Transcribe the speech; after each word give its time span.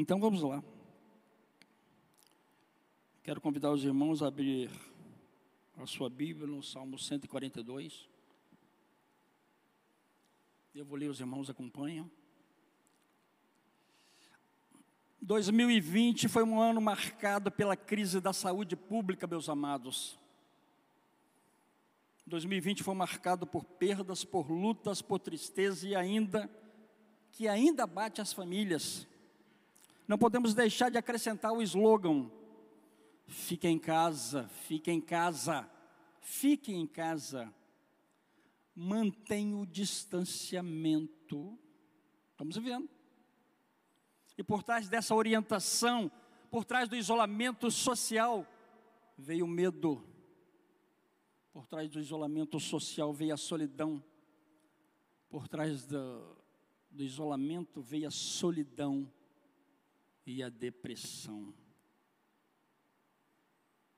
Então 0.00 0.18
vamos 0.18 0.40
lá. 0.40 0.64
Quero 3.22 3.38
convidar 3.38 3.70
os 3.70 3.84
irmãos 3.84 4.22
a 4.22 4.28
abrir 4.28 4.70
a 5.76 5.86
sua 5.86 6.08
Bíblia 6.08 6.46
no 6.46 6.62
Salmo 6.62 6.98
142. 6.98 8.08
Eu 10.74 10.86
vou 10.86 10.96
ler, 10.96 11.10
os 11.10 11.20
irmãos 11.20 11.50
acompanham. 11.50 12.10
2020 15.20 16.28
foi 16.28 16.44
um 16.44 16.58
ano 16.58 16.80
marcado 16.80 17.50
pela 17.50 17.76
crise 17.76 18.22
da 18.22 18.32
saúde 18.32 18.76
pública, 18.76 19.26
meus 19.26 19.50
amados. 19.50 20.18
2020 22.24 22.82
foi 22.82 22.94
marcado 22.94 23.46
por 23.46 23.66
perdas, 23.66 24.24
por 24.24 24.50
lutas, 24.50 25.02
por 25.02 25.18
tristeza 25.18 25.86
e 25.86 25.94
ainda 25.94 26.50
que 27.32 27.46
ainda 27.46 27.86
bate 27.86 28.22
as 28.22 28.32
famílias. 28.32 29.06
Não 30.10 30.18
podemos 30.18 30.54
deixar 30.54 30.90
de 30.90 30.98
acrescentar 30.98 31.52
o 31.52 31.62
slogan: 31.62 32.28
fique 33.28 33.68
em 33.68 33.78
casa, 33.78 34.48
fique 34.48 34.90
em 34.90 35.00
casa, 35.00 35.70
fique 36.20 36.72
em 36.72 36.84
casa. 36.84 37.54
Mantenha 38.74 39.56
o 39.56 39.64
distanciamento. 39.64 41.56
Estamos 42.32 42.56
vendo. 42.56 42.90
E 44.36 44.42
por 44.42 44.64
trás 44.64 44.88
dessa 44.88 45.14
orientação, 45.14 46.10
por 46.50 46.64
trás 46.64 46.88
do 46.88 46.96
isolamento 46.96 47.70
social, 47.70 48.44
veio 49.16 49.44
o 49.44 49.48
medo. 49.48 50.04
Por 51.52 51.68
trás 51.68 51.88
do 51.88 52.00
isolamento 52.00 52.58
social 52.58 53.12
veio 53.12 53.34
a 53.34 53.36
solidão. 53.36 54.02
Por 55.28 55.46
trás 55.46 55.86
do, 55.86 56.36
do 56.90 57.04
isolamento 57.04 57.80
veio 57.80 58.08
a 58.08 58.10
solidão 58.10 59.08
e 60.26 60.42
a 60.42 60.48
depressão. 60.48 61.54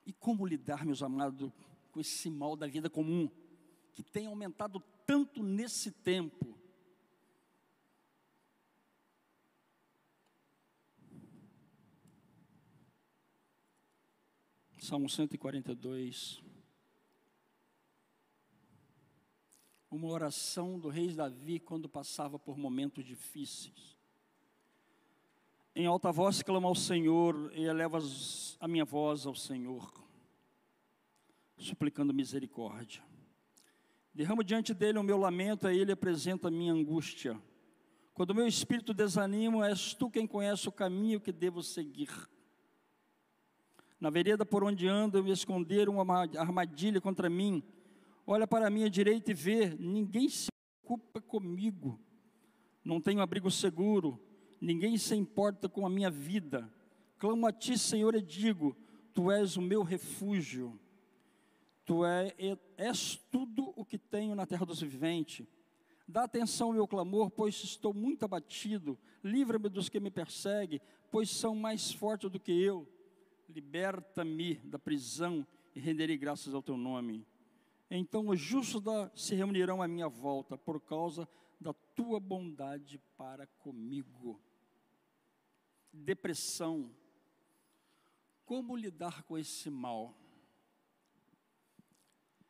E 0.05 0.13
como 0.13 0.47
lidar, 0.47 0.85
meus 0.85 1.03
amados, 1.03 1.51
com 1.91 2.01
esse 2.01 2.31
mal 2.31 2.57
da 2.57 2.67
vida 2.67 2.91
comum, 2.91 3.31
que 3.93 4.03
tem 4.03 4.27
aumentado 4.27 4.81
tanto 5.07 5.43
nesse 5.43 5.93
tempo? 5.93 6.59
Salmo 14.79 15.09
142. 15.09 16.43
Uma 19.89 20.09
oração 20.09 20.81
do 20.81 20.89
rei 20.89 21.15
Davi 21.15 21.61
quando 21.61 21.89
passava 21.89 22.39
por 22.39 22.59
momentos 22.59 23.05
difíceis. 23.05 23.97
Em 25.75 25.87
alta 25.87 26.13
voz 26.13 26.43
clama 26.43 26.69
ao 26.69 26.75
Senhor 26.75 27.51
e 27.55 27.65
eleva 27.65 27.99
a 28.61 28.69
minha 28.69 28.85
voz 28.85 29.25
ao 29.25 29.35
Senhor, 29.35 29.91
suplicando 31.57 32.13
misericórdia. 32.13 33.03
Derramo 34.13 34.45
diante 34.45 34.75
dele 34.75 34.99
o 34.99 35.03
meu 35.03 35.17
lamento, 35.17 35.67
a 35.67 35.73
ele 35.73 35.91
apresento 35.91 36.47
a 36.47 36.51
minha 36.51 36.75
angústia. 36.75 37.41
Quando 38.13 38.33
o 38.33 38.35
meu 38.35 38.47
espírito 38.47 38.93
desanima, 38.93 39.67
és 39.67 39.95
tu 39.95 40.11
quem 40.11 40.27
conhece 40.27 40.69
o 40.69 40.73
caminho 40.73 41.19
que 41.19 41.33
devo 41.33 41.63
seguir. 41.63 42.11
Na 43.99 44.11
vereda 44.11 44.45
por 44.45 44.63
onde 44.63 44.87
ando, 44.87 45.25
me 45.25 45.31
esconderam 45.31 45.97
uma 45.97 46.29
armadilha 46.37 47.01
contra 47.01 47.31
mim. 47.31 47.63
Olha 48.27 48.47
para 48.47 48.67
a 48.67 48.71
minha 48.71 48.91
direita 48.91 49.31
e 49.31 49.35
vê, 49.35 49.71
ninguém 49.79 50.29
se 50.29 50.49
preocupa 50.83 51.19
comigo. 51.23 51.99
Não 52.85 53.01
tenho 53.01 53.23
abrigo 53.23 53.51
seguro 53.51 54.21
ninguém 54.63 54.97
se 54.97 55.15
importa 55.17 55.69
com 55.69 55.85
a 55.85 55.91
minha 55.91 56.11
vida. 56.11 56.73
Clamo 57.19 57.47
a 57.47 57.53
ti, 57.53 57.77
Senhor, 57.77 58.15
e 58.15 58.23
digo: 58.23 58.77
Tu 59.13 59.31
és 59.31 59.57
o 59.57 59.61
meu 59.61 59.83
refúgio. 59.83 60.79
Tu 61.85 62.05
é, 62.05 62.33
és 62.77 63.17
tudo 63.31 63.73
o 63.75 63.85
que 63.85 63.99
tenho 63.99 64.37
na 64.37 64.47
terra 64.47 64.65
dos 64.65 64.81
viventes. 64.81 65.45
Dá 66.07 66.25
atenção 66.25 66.69
ao 66.69 66.75
meu 66.75 66.87
clamor, 66.87 67.31
pois 67.31 67.57
estou 67.65 67.93
muito 67.93 68.25
abatido. 68.25 68.97
Livra-me 69.23 69.69
dos 69.69 69.89
que 69.89 69.99
me 69.99 70.11
perseguem, 70.11 70.81
pois 71.11 71.29
são 71.29 71.57
mais 71.57 71.93
fortes 71.93 72.31
do 72.31 72.39
que 72.39 72.53
eu. 72.53 72.87
Liberta-me 73.49 74.55
da 74.57 74.79
prisão 74.79 75.47
e 75.75 75.81
renderei 75.81 76.17
graças 76.17 76.55
ao 76.55 76.63
teu 76.63 76.77
nome. 76.77 77.27
Então 77.91 78.29
os 78.29 78.39
justos 78.41 78.81
da, 78.81 79.11
se 79.15 79.35
reunirão 79.35 79.83
à 79.83 79.89
minha 79.89 80.09
volta, 80.09 80.57
por 80.57 80.81
causa 80.81 81.29
da 81.61 81.73
tua 81.95 82.19
bondade 82.21 83.01
para 83.17 83.47
comigo 83.47 84.41
depressão. 85.93 86.95
Como 88.45 88.77
lidar 88.77 89.23
com 89.25 89.37
esse 89.37 89.71
mal? 89.71 90.17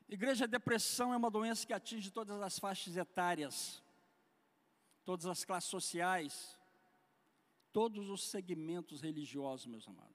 Igreja, 0.09 0.47
depressão 0.47 1.13
é 1.13 1.17
uma 1.17 1.31
doença 1.31 1.67
que 1.67 1.73
atinge 1.73 2.11
todas 2.11 2.41
as 2.41 2.59
faixas 2.59 2.97
etárias, 2.97 3.83
todas 5.05 5.27
as 5.27 5.45
classes 5.45 5.71
sociais, 5.71 6.59
todos 7.73 8.11
os 8.11 8.25
segmentos 8.25 9.01
religiosos, 9.01 9.67
meus 9.67 9.89
amados. 9.89 10.13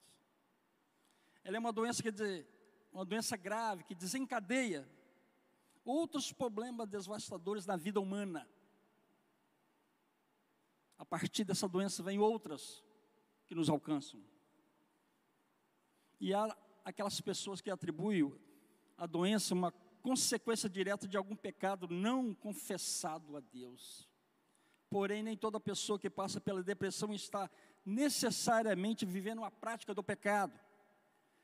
Ela 1.44 1.58
é 1.58 1.60
uma 1.60 1.74
doença 1.74 2.04
que 2.04 2.12
uma 2.92 3.06
doença 3.06 3.36
grave 3.36 3.84
que 3.84 3.96
desencadeia 3.96 4.88
outros 5.84 6.32
problemas 6.32 6.88
devastadores 6.88 7.66
na 7.66 7.76
vida 7.76 8.00
humana. 8.00 8.48
A 10.98 11.06
partir 11.06 11.44
dessa 11.44 11.68
doença 11.68 12.04
vem 12.04 12.20
outras 12.20 12.84
que 13.48 13.56
nos 13.56 13.70
alcançam. 13.70 14.22
E 16.20 16.34
há 16.34 16.56
aquelas 16.84 17.20
pessoas 17.22 17.62
que 17.62 17.72
atribuem 17.72 18.32
a 18.98 19.06
doença 19.06 19.54
uma 19.54 19.72
consequência 20.02 20.70
direta 20.70 21.08
de 21.08 21.18
algum 21.18 21.36
pecado 21.36 21.88
não 21.90 22.34
confessado 22.34 23.36
a 23.36 23.40
Deus. 23.40 24.08
Porém, 24.90 25.22
nem 25.22 25.36
toda 25.36 25.60
pessoa 25.60 26.00
que 26.00 26.10
passa 26.10 26.40
pela 26.40 26.64
depressão 26.64 27.14
está 27.14 27.50
necessariamente 27.86 29.06
vivendo 29.06 29.44
a 29.44 29.52
prática 29.52 29.94
do 29.94 30.04
pecado. 30.04 30.58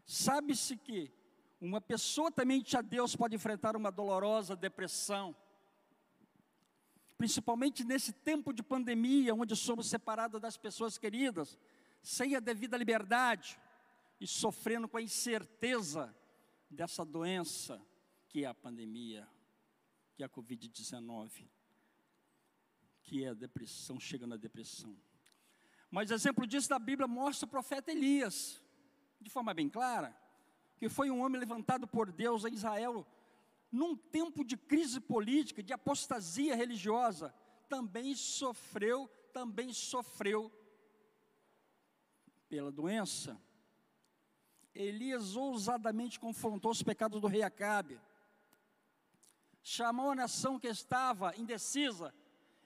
Sabe-se 0.06 0.78
que 0.78 1.12
uma 1.60 1.80
pessoa 1.80 2.32
temente 2.32 2.76
a 2.76 2.82
Deus 2.82 3.16
pode 3.16 3.36
enfrentar 3.36 3.76
uma 3.76 3.92
dolorosa 3.92 4.56
depressão, 4.56 5.36
principalmente 7.18 7.84
nesse 7.84 8.12
tempo 8.12 8.52
de 8.52 8.64
pandemia, 8.64 9.34
onde 9.36 9.56
somos 9.56 9.88
separados 9.88 10.42
das 10.42 10.58
pessoas 10.58 10.98
queridas, 10.98 11.58
sem 12.04 12.36
a 12.36 12.40
devida 12.42 12.76
liberdade 12.76 13.58
e 14.20 14.28
sofrendo 14.28 14.88
com 14.90 14.98
a 14.98 15.02
incerteza 15.02 16.14
dessa 16.70 17.06
doença 17.06 17.82
que 18.28 18.44
é 18.44 18.48
a 18.48 18.54
pandemia, 18.54 19.28
que 20.14 20.22
é 20.22 20.26
a 20.26 20.30
Covid-19, 20.30 21.48
que 23.02 23.24
é 23.24 23.30
a 23.30 23.34
depressão, 23.34 24.00
chega 24.00 24.28
na 24.28 24.36
depressão. 24.36 24.98
Mas 25.90 26.12
exemplo 26.12 26.46
disso 26.46 26.68
da 26.68 26.80
Bíblia 26.80 27.08
mostra 27.08 27.46
o 27.46 27.50
profeta 27.50 27.92
Elias, 27.92 28.62
de 29.22 29.30
forma 29.30 29.54
bem 29.54 29.70
clara, 29.70 30.16
que 30.78 30.90
foi 30.90 31.10
um 31.10 31.22
homem 31.22 31.40
levantado 31.40 31.88
por 31.88 32.12
Deus 32.12 32.44
em 32.44 32.54
Israel, 32.54 33.08
num 33.72 33.96
tempo 33.96 34.44
de 34.44 34.58
crise 34.58 35.00
política, 35.00 35.64
de 35.64 35.72
apostasia 35.72 36.56
religiosa, 36.56 37.34
também 37.70 38.14
sofreu, 38.16 39.08
também 39.32 39.72
sofreu 39.72 40.52
pela 42.54 42.72
doença, 42.72 43.36
Elias 44.76 45.36
ousadamente 45.36 46.20
confrontou 46.20 46.70
os 46.70 46.84
pecados 46.84 47.20
do 47.20 47.26
rei 47.26 47.42
Acabe, 47.42 48.00
chamou 49.64 50.12
a 50.12 50.16
nação 50.16 50.60
que 50.60 50.68
estava 50.68 51.36
indecisa 51.36 52.14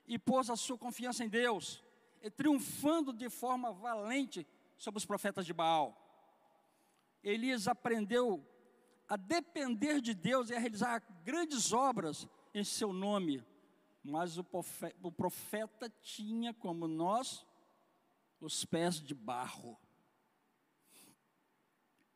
e 0.05 0.19
pôs 0.19 0.49
a 0.49 0.57
sua 0.57 0.77
confiança 0.77 1.23
em 1.23 1.29
Deus, 1.29 1.81
e 2.21 2.29
triunfando 2.29 3.13
de 3.13 3.29
forma 3.29 3.71
valente 3.71 4.45
sobre 4.77 4.97
os 4.97 5.05
profetas 5.05 5.45
de 5.45 5.53
Baal. 5.53 5.95
Elias 7.23 7.65
aprendeu 7.65 8.45
a 9.07 9.15
depender 9.15 10.01
de 10.01 10.13
Deus 10.13 10.49
e 10.49 10.53
a 10.53 10.59
realizar 10.59 11.01
grandes 11.23 11.71
obras 11.71 12.27
em 12.53 12.65
seu 12.65 12.91
nome, 12.91 13.41
mas 14.03 14.37
o 14.37 14.43
profeta, 14.43 14.97
o 15.01 15.13
profeta 15.13 15.89
tinha 16.01 16.53
como 16.53 16.89
nós 16.89 17.46
os 18.39 18.65
pés 18.65 19.01
de 19.01 19.13
barro. 19.13 19.79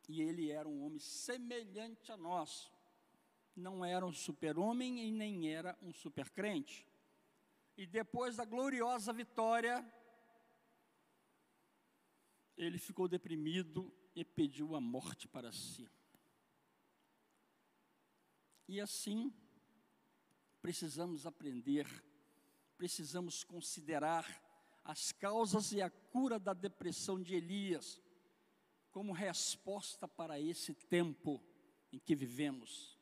E 0.08 0.20
ele 0.20 0.50
era 0.50 0.68
um 0.68 0.84
homem 0.84 0.98
semelhante 0.98 2.10
a 2.12 2.16
nós. 2.16 2.70
Não 3.54 3.84
era 3.84 4.04
um 4.04 4.12
super-homem 4.12 5.06
e 5.06 5.10
nem 5.10 5.52
era 5.52 5.78
um 5.82 5.92
super-crente. 5.92 6.86
E 7.76 7.86
depois 7.86 8.36
da 8.36 8.44
gloriosa 8.44 9.12
vitória, 9.12 9.84
ele 12.56 12.78
ficou 12.78 13.08
deprimido 13.08 13.92
e 14.14 14.24
pediu 14.24 14.74
a 14.74 14.80
morte 14.80 15.26
para 15.26 15.52
si. 15.52 15.90
E 18.68 18.80
assim, 18.80 19.32
precisamos 20.60 21.26
aprender, 21.26 21.86
precisamos 22.76 23.42
considerar 23.44 24.24
as 24.84 25.12
causas 25.12 25.72
e 25.72 25.80
a 25.80 25.90
cura 25.90 26.38
da 26.38 26.52
depressão 26.52 27.22
de 27.22 27.34
Elias, 27.34 28.00
como 28.90 29.12
resposta 29.12 30.06
para 30.08 30.40
esse 30.40 30.74
tempo 30.74 31.42
em 31.92 31.98
que 31.98 32.14
vivemos. 32.14 32.98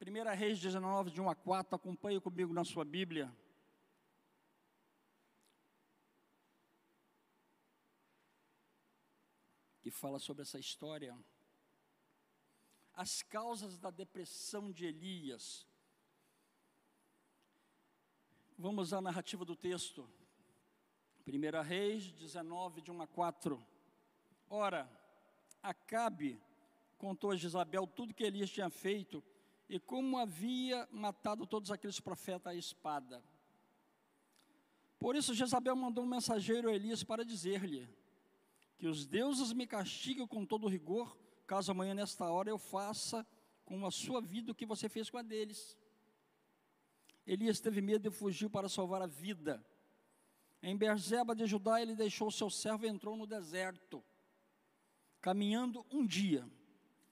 1 0.00 0.34
Reis 0.34 0.58
19, 0.58 1.10
de 1.10 1.20
1 1.20 1.28
a 1.28 1.34
4, 1.34 1.76
acompanhe 1.76 2.18
comigo 2.20 2.54
na 2.54 2.64
sua 2.64 2.84
Bíblia. 2.84 3.30
Que 9.82 9.90
fala 9.90 10.18
sobre 10.18 10.42
essa 10.42 10.58
história. 10.58 11.16
As 12.94 13.22
causas 13.22 13.78
da 13.78 13.90
depressão 13.90 14.72
de 14.72 14.86
Elias. 14.86 15.69
Vamos 18.62 18.92
à 18.92 19.00
narrativa 19.00 19.42
do 19.42 19.56
texto. 19.56 20.06
1 21.26 21.62
Reis 21.62 22.12
19, 22.12 22.82
de 22.82 22.90
1 22.90 23.00
a 23.00 23.06
4. 23.06 23.66
Ora, 24.50 24.86
Acabe 25.62 26.38
contou 26.98 27.30
a 27.30 27.36
Jezabel 27.36 27.86
tudo 27.86 28.12
que 28.12 28.22
Elias 28.22 28.50
tinha 28.50 28.68
feito 28.68 29.24
e 29.66 29.80
como 29.80 30.18
havia 30.18 30.86
matado 30.92 31.46
todos 31.46 31.70
aqueles 31.70 32.00
profetas 32.00 32.52
à 32.52 32.54
espada. 32.54 33.24
Por 34.98 35.16
isso 35.16 35.32
Jezabel 35.32 35.74
mandou 35.74 36.04
um 36.04 36.08
mensageiro 36.08 36.68
a 36.68 36.74
Elias 36.74 37.02
para 37.02 37.24
dizer-lhe: 37.24 37.88
Que 38.76 38.86
os 38.86 39.06
deuses 39.06 39.54
me 39.54 39.66
castiguem 39.66 40.26
com 40.26 40.44
todo 40.44 40.68
rigor, 40.68 41.16
caso 41.46 41.72
amanhã 41.72 41.94
nesta 41.94 42.30
hora 42.30 42.50
eu 42.50 42.58
faça 42.58 43.26
com 43.64 43.86
a 43.86 43.90
sua 43.90 44.20
vida 44.20 44.52
o 44.52 44.54
que 44.54 44.66
você 44.66 44.86
fez 44.86 45.08
com 45.08 45.16
a 45.16 45.22
deles. 45.22 45.78
Elias 47.30 47.60
teve 47.60 47.80
medo 47.80 48.08
e 48.08 48.10
fugiu 48.10 48.50
para 48.50 48.68
salvar 48.68 49.00
a 49.00 49.06
vida. 49.06 49.64
Em 50.60 50.76
Berzeba 50.76 51.32
de 51.32 51.46
Judá, 51.46 51.80
ele 51.80 51.94
deixou 51.94 52.28
seu 52.28 52.50
servo 52.50 52.84
e 52.84 52.88
entrou 52.88 53.16
no 53.16 53.24
deserto. 53.24 54.02
Caminhando 55.20 55.86
um 55.92 56.04
dia, 56.04 56.44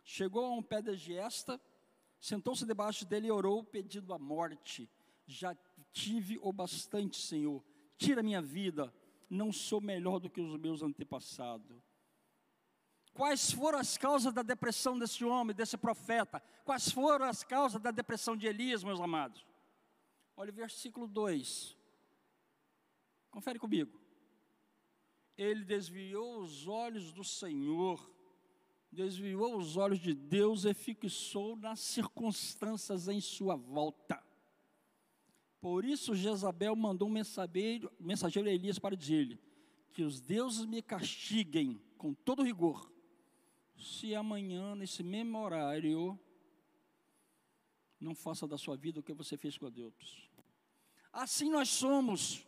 chegou 0.03 0.45
a 0.45 0.51
um 0.51 0.61
pé 0.61 0.83
de 0.83 0.97
giesta, 0.97 1.61
sentou-se 2.21 2.67
debaixo 2.67 3.07
dele 3.07 3.29
e 3.29 3.31
orou, 3.31 3.63
pedindo 3.63 4.13
a 4.13 4.19
morte. 4.19 4.91
Já 5.25 5.57
tive 5.93 6.37
o 6.43 6.53
bastante, 6.53 7.17
Senhor. 7.17 7.65
Tira 7.97 8.21
minha 8.21 8.43
vida, 8.43 8.93
não 9.31 9.53
sou 9.53 9.81
melhor 9.81 10.19
do 10.19 10.29
que 10.29 10.41
os 10.41 10.59
meus 10.59 10.83
antepassados. 10.83 11.81
Quais 13.15 13.53
foram 13.53 13.79
as 13.79 13.97
causas 13.97 14.35
da 14.35 14.43
depressão 14.43 14.99
desse 14.99 15.25
homem, 15.25 15.55
desse 15.55 15.77
profeta? 15.77 16.43
Quais 16.65 16.91
foram 16.91 17.27
as 17.27 17.45
causas 17.45 17.81
da 17.81 17.93
depressão 17.93 18.37
de 18.37 18.49
Elias, 18.49 18.83
meus 18.83 19.01
amados? 19.01 19.48
Olha 20.41 20.53
o 20.53 20.55
versículo 20.55 21.09
2. 21.09 21.77
Confere 23.29 23.59
comigo. 23.59 24.01
Ele 25.37 25.65
desviou 25.65 26.39
os 26.39 26.69
olhos 26.69 27.13
do 27.13 27.25
Senhor, 27.25 28.09
desviou 28.89 29.57
os 29.57 29.77
olhos 29.77 29.99
de 29.99 30.15
Deus 30.15 30.65
e 30.65 30.73
fixou 30.73 31.57
nas 31.57 31.81
circunstâncias 31.81 33.09
em 33.09 33.21
sua 33.21 33.57
volta. 33.57 34.23
Por 35.61 35.85
isso 35.85 36.15
Jezabel 36.15 36.77
mandou 36.77 37.09
um 37.09 37.13
mensageiro, 37.13 37.91
mensageiro 37.99 38.49
a 38.49 38.53
Elias 38.53 38.79
para 38.79 38.95
dizer-lhe: 38.95 39.41
Que 39.93 40.05
os 40.05 40.21
deuses 40.21 40.65
me 40.65 40.81
castiguem 40.81 41.83
com 41.97 42.15
todo 42.15 42.45
rigor, 42.45 42.89
se 43.77 44.15
amanhã, 44.15 44.77
nesse 44.77 45.03
mesmo 45.03 45.37
horário, 45.37 46.17
não 48.01 48.15
faça 48.15 48.47
da 48.47 48.57
sua 48.57 48.77
vida 48.77 49.01
o 49.01 49.03
que 49.03 49.13
você 49.13 49.37
fez 49.37 49.59
com 49.59 49.67
a 49.67 49.71
Deus. 49.71 50.29
Assim 51.13 51.51
nós 51.51 51.69
somos. 51.69 52.47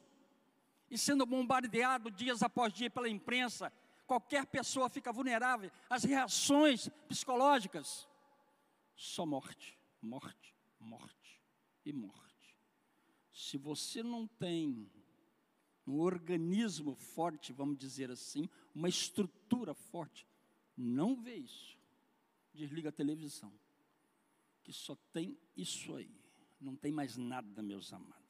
E 0.90 0.98
sendo 0.98 1.24
bombardeado 1.24 2.10
dias 2.10 2.42
após 2.42 2.72
dia 2.72 2.90
pela 2.90 3.08
imprensa, 3.08 3.72
qualquer 4.06 4.46
pessoa 4.46 4.88
fica 4.88 5.12
vulnerável 5.12 5.70
às 5.88 6.04
reações 6.04 6.88
psicológicas. 7.08 8.08
Só 8.96 9.24
morte, 9.24 9.78
morte, 10.02 10.54
morte 10.78 11.40
e 11.84 11.92
morte. 11.92 12.56
Se 13.32 13.56
você 13.56 14.02
não 14.02 14.26
tem 14.26 14.90
um 15.86 16.00
organismo 16.00 16.94
forte, 16.94 17.52
vamos 17.52 17.78
dizer 17.78 18.10
assim, 18.10 18.48
uma 18.74 18.88
estrutura 18.88 19.74
forte, 19.74 20.26
não 20.76 21.16
vê 21.16 21.36
isso. 21.36 21.78
Desliga 22.52 22.88
a 22.88 22.92
televisão, 22.92 23.52
que 24.62 24.72
só 24.72 24.94
tem 25.12 25.38
isso 25.56 25.94
aí, 25.94 26.10
não 26.60 26.76
tem 26.76 26.92
mais 26.92 27.16
nada, 27.16 27.62
meus 27.62 27.92
amados 27.92 28.20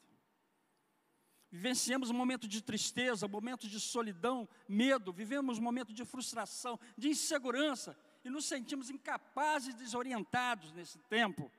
vivenciamos 1.51 2.09
um 2.09 2.13
momento 2.13 2.47
de 2.47 2.61
tristeza, 2.61 3.25
um 3.25 3.29
momento 3.29 3.67
de 3.67 3.79
solidão, 3.79 4.47
medo, 4.67 5.11
vivemos 5.11 5.59
um 5.59 5.61
momento 5.61 5.93
de 5.93 6.05
frustração, 6.05 6.79
de 6.97 7.09
insegurança 7.09 7.97
e 8.23 8.29
nos 8.29 8.45
sentimos 8.45 8.89
incapazes, 8.89 9.75
desorientados 9.75 10.71
nesse 10.71 10.97
tempo. 10.99 11.51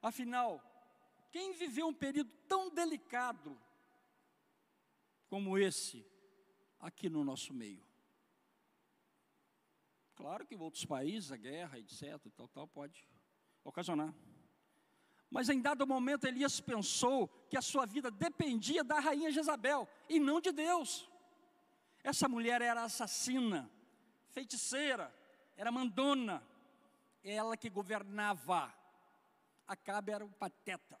Afinal, 0.00 0.62
quem 1.32 1.52
viveu 1.54 1.88
um 1.88 1.94
período 1.94 2.30
tão 2.46 2.70
delicado 2.70 3.60
como 5.28 5.58
esse 5.58 6.06
aqui 6.78 7.08
no 7.08 7.24
nosso 7.24 7.52
meio? 7.52 7.84
Claro 10.14 10.46
que 10.46 10.54
em 10.54 10.60
outros 10.60 10.84
países, 10.84 11.32
a 11.32 11.36
guerra, 11.36 11.78
etc, 11.80 12.20
tal, 12.36 12.48
tal, 12.48 12.68
pode 12.68 13.06
ocasionar. 13.66 14.14
Mas 15.28 15.48
em 15.48 15.60
dado 15.60 15.86
momento 15.86 16.26
Elias 16.26 16.60
pensou 16.60 17.28
que 17.50 17.56
a 17.56 17.62
sua 17.62 17.84
vida 17.84 18.10
dependia 18.10 18.84
da 18.84 19.00
rainha 19.00 19.30
Jezabel 19.30 19.88
e 20.08 20.18
não 20.18 20.40
de 20.40 20.52
Deus. 20.52 21.10
Essa 22.02 22.28
mulher 22.28 22.62
era 22.62 22.84
assassina, 22.84 23.68
feiticeira, 24.30 25.12
era 25.56 25.72
mandona, 25.72 26.42
ela 27.24 27.56
que 27.56 27.68
governava. 27.68 28.72
Acabe 29.66 30.12
era 30.12 30.24
o 30.24 30.30
pateta. 30.30 30.98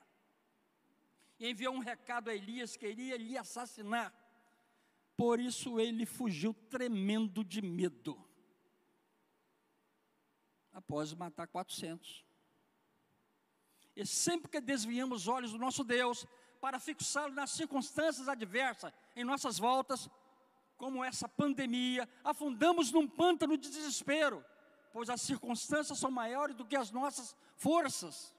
E 1.38 1.48
enviou 1.48 1.72
um 1.72 1.78
recado 1.78 2.28
a 2.28 2.34
Elias 2.34 2.76
que 2.76 2.88
iria 2.88 3.16
lhe 3.16 3.38
assassinar. 3.38 4.12
Por 5.16 5.38
isso 5.38 5.78
ele 5.78 6.04
fugiu 6.04 6.52
tremendo 6.52 7.44
de 7.44 7.62
medo. 7.62 8.20
Após 10.72 11.14
matar 11.14 11.46
400. 11.46 12.25
E 13.96 14.06
sempre 14.06 14.50
que 14.50 14.60
desviamos 14.60 15.22
os 15.22 15.28
olhos 15.28 15.52
do 15.52 15.58
nosso 15.58 15.82
Deus 15.82 16.26
para 16.60 16.78
fixá-lo 16.78 17.32
nas 17.32 17.50
circunstâncias 17.50 18.28
adversas 18.28 18.92
em 19.16 19.24
nossas 19.24 19.58
voltas, 19.58 20.08
como 20.76 21.02
essa 21.02 21.26
pandemia, 21.26 22.06
afundamos 22.22 22.92
num 22.92 23.08
pântano 23.08 23.56
de 23.56 23.70
desespero, 23.70 24.44
pois 24.92 25.08
as 25.08 25.22
circunstâncias 25.22 25.98
são 25.98 26.10
maiores 26.10 26.54
do 26.54 26.66
que 26.66 26.76
as 26.76 26.90
nossas 26.90 27.34
forças. 27.54 28.34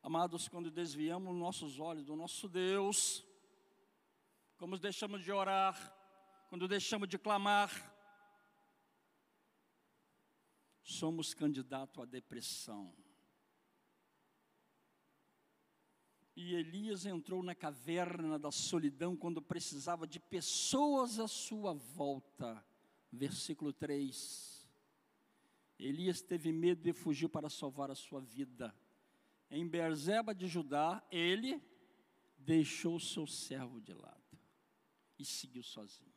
Amados, 0.00 0.48
quando 0.48 0.70
desviamos 0.70 1.34
nossos 1.34 1.80
olhos 1.80 2.04
do 2.04 2.14
nosso 2.14 2.48
Deus, 2.48 3.24
como 4.56 4.78
deixamos 4.78 5.24
de 5.24 5.32
orar, 5.32 5.92
quando 6.48 6.68
deixamos 6.68 7.08
de 7.08 7.18
clamar, 7.18 7.93
somos 10.84 11.32
candidatos 11.32 12.02
à 12.02 12.06
depressão. 12.06 12.94
E 16.36 16.54
Elias 16.54 17.06
entrou 17.06 17.42
na 17.42 17.54
caverna 17.54 18.38
da 18.38 18.50
solidão 18.50 19.16
quando 19.16 19.40
precisava 19.40 20.06
de 20.06 20.20
pessoas 20.20 21.18
à 21.18 21.26
sua 21.26 21.72
volta. 21.72 22.64
Versículo 23.10 23.72
3. 23.72 24.68
Elias 25.78 26.20
teve 26.20 26.52
medo 26.52 26.88
e 26.88 26.92
fugiu 26.92 27.28
para 27.28 27.48
salvar 27.48 27.90
a 27.90 27.94
sua 27.94 28.20
vida. 28.20 28.74
Em 29.50 29.66
Berzeba 29.66 30.34
de 30.34 30.46
Judá, 30.46 31.02
ele 31.10 31.62
deixou 32.36 32.98
seu 32.98 33.26
servo 33.26 33.80
de 33.80 33.94
lado 33.94 34.38
e 35.18 35.24
seguiu 35.24 35.62
sozinho. 35.62 36.12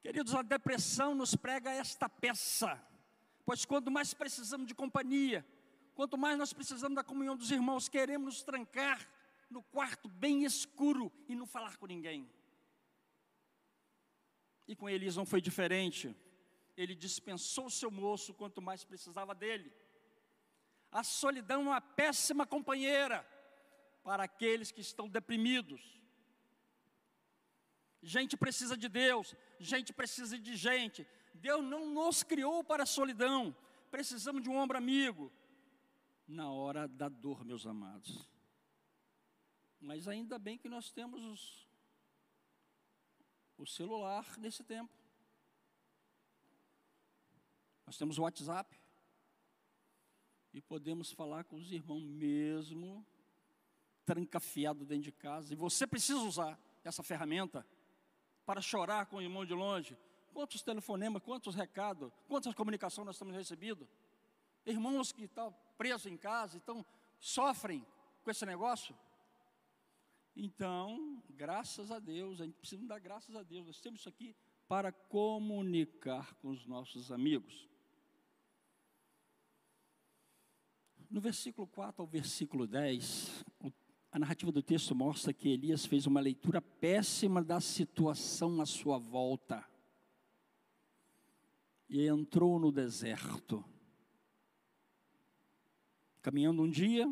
Queridos, 0.00 0.34
a 0.34 0.42
depressão 0.42 1.14
nos 1.14 1.34
prega 1.34 1.70
esta 1.70 2.08
peça 2.08 2.82
Pois 3.44 3.64
quanto 3.64 3.90
mais 3.90 4.14
precisamos 4.14 4.66
de 4.66 4.74
companhia, 4.74 5.46
quanto 5.94 6.16
mais 6.16 6.38
nós 6.38 6.52
precisamos 6.52 6.96
da 6.96 7.04
comunhão 7.04 7.36
dos 7.36 7.50
irmãos, 7.50 7.88
queremos 7.88 8.26
nos 8.26 8.42
trancar 8.42 9.06
no 9.50 9.62
quarto 9.62 10.08
bem 10.08 10.44
escuro 10.44 11.12
e 11.28 11.34
não 11.34 11.46
falar 11.46 11.76
com 11.76 11.86
ninguém. 11.86 12.28
E 14.66 14.74
com 14.74 14.88
Elias 14.88 15.16
não 15.16 15.26
foi 15.26 15.40
diferente. 15.40 16.16
Ele 16.76 16.94
dispensou 16.94 17.66
o 17.66 17.70
seu 17.70 17.90
moço 17.90 18.34
quanto 18.34 18.62
mais 18.62 18.82
precisava 18.82 19.34
dele. 19.34 19.72
A 20.90 21.02
solidão 21.04 21.60
é 21.62 21.64
uma 21.64 21.80
péssima 21.80 22.46
companheira 22.46 23.26
para 24.02 24.24
aqueles 24.24 24.70
que 24.70 24.80
estão 24.80 25.08
deprimidos. 25.08 25.82
Gente 28.02 28.36
precisa 28.36 28.76
de 28.76 28.88
Deus, 28.88 29.34
gente 29.58 29.92
precisa 29.92 30.38
de 30.38 30.56
gente, 30.56 31.06
Deus 31.34 31.64
não 31.64 31.92
nos 31.92 32.22
criou 32.22 32.62
para 32.62 32.84
a 32.84 32.86
solidão. 32.86 33.54
Precisamos 33.90 34.42
de 34.42 34.48
um 34.48 34.56
ombro 34.56 34.78
amigo. 34.78 35.32
Na 36.26 36.50
hora 36.50 36.88
da 36.88 37.08
dor, 37.08 37.44
meus 37.44 37.66
amados. 37.66 38.26
Mas 39.80 40.08
ainda 40.08 40.38
bem 40.38 40.56
que 40.56 40.68
nós 40.68 40.90
temos 40.90 41.22
os, 41.22 41.68
o 43.58 43.66
celular 43.66 44.38
nesse 44.38 44.64
tempo. 44.64 44.92
Nós 47.84 47.98
temos 47.98 48.16
o 48.16 48.22
WhatsApp. 48.22 48.80
E 50.54 50.62
podemos 50.62 51.10
falar 51.10 51.44
com 51.44 51.56
os 51.56 51.70
irmãos 51.72 52.04
mesmo 52.04 53.04
trancafiado 54.04 54.86
dentro 54.86 55.04
de 55.04 55.12
casa. 55.12 55.52
E 55.52 55.56
você 55.56 55.86
precisa 55.86 56.20
usar 56.20 56.58
essa 56.84 57.02
ferramenta 57.02 57.66
para 58.46 58.60
chorar 58.60 59.06
com 59.06 59.16
o 59.16 59.22
irmão 59.22 59.44
de 59.44 59.52
longe. 59.52 59.98
Quantos 60.34 60.62
telefonemas, 60.62 61.22
quantos 61.22 61.54
recados, 61.54 62.12
quantas 62.26 62.52
comunicações 62.54 63.06
nós 63.06 63.16
temos 63.16 63.36
recebido? 63.36 63.88
Irmãos 64.66 65.12
que 65.12 65.22
estão 65.22 65.54
presos 65.78 66.06
em 66.06 66.16
casa, 66.16 66.56
então 66.56 66.84
sofrem 67.20 67.86
com 68.24 68.30
esse 68.32 68.44
negócio. 68.44 68.98
Então, 70.34 71.22
graças 71.30 71.92
a 71.92 72.00
Deus, 72.00 72.40
a 72.40 72.46
gente 72.46 72.56
precisa 72.56 72.84
dar 72.84 72.98
graças 72.98 73.36
a 73.36 73.44
Deus. 73.44 73.64
Nós 73.64 73.80
temos 73.80 74.00
isso 74.00 74.08
aqui 74.08 74.34
para 74.66 74.90
comunicar 74.90 76.34
com 76.34 76.50
os 76.50 76.66
nossos 76.66 77.12
amigos. 77.12 77.68
No 81.08 81.20
versículo 81.20 81.68
4 81.68 82.02
ao 82.02 82.08
versículo 82.08 82.66
10, 82.66 83.44
a 84.10 84.18
narrativa 84.18 84.50
do 84.50 84.64
texto 84.64 84.96
mostra 84.96 85.32
que 85.32 85.48
Elias 85.50 85.86
fez 85.86 86.08
uma 86.08 86.20
leitura 86.20 86.60
péssima 86.60 87.40
da 87.40 87.60
situação 87.60 88.60
à 88.60 88.66
sua 88.66 88.98
volta 88.98 89.64
e 91.94 92.08
entrou 92.08 92.58
no 92.58 92.72
deserto. 92.72 93.64
Caminhando 96.20 96.62
um 96.62 96.68
dia, 96.68 97.06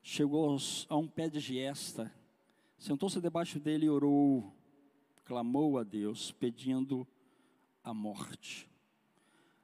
chegou 0.00 0.56
a 0.88 0.96
um 0.96 1.08
pé 1.08 1.28
de 1.28 1.40
giesta, 1.40 2.14
sentou-se 2.78 3.20
debaixo 3.20 3.58
dele 3.58 3.86
e 3.86 3.90
orou, 3.90 4.54
clamou 5.24 5.76
a 5.76 5.82
Deus, 5.82 6.30
pedindo 6.30 7.04
a 7.82 7.92
morte. 7.92 8.70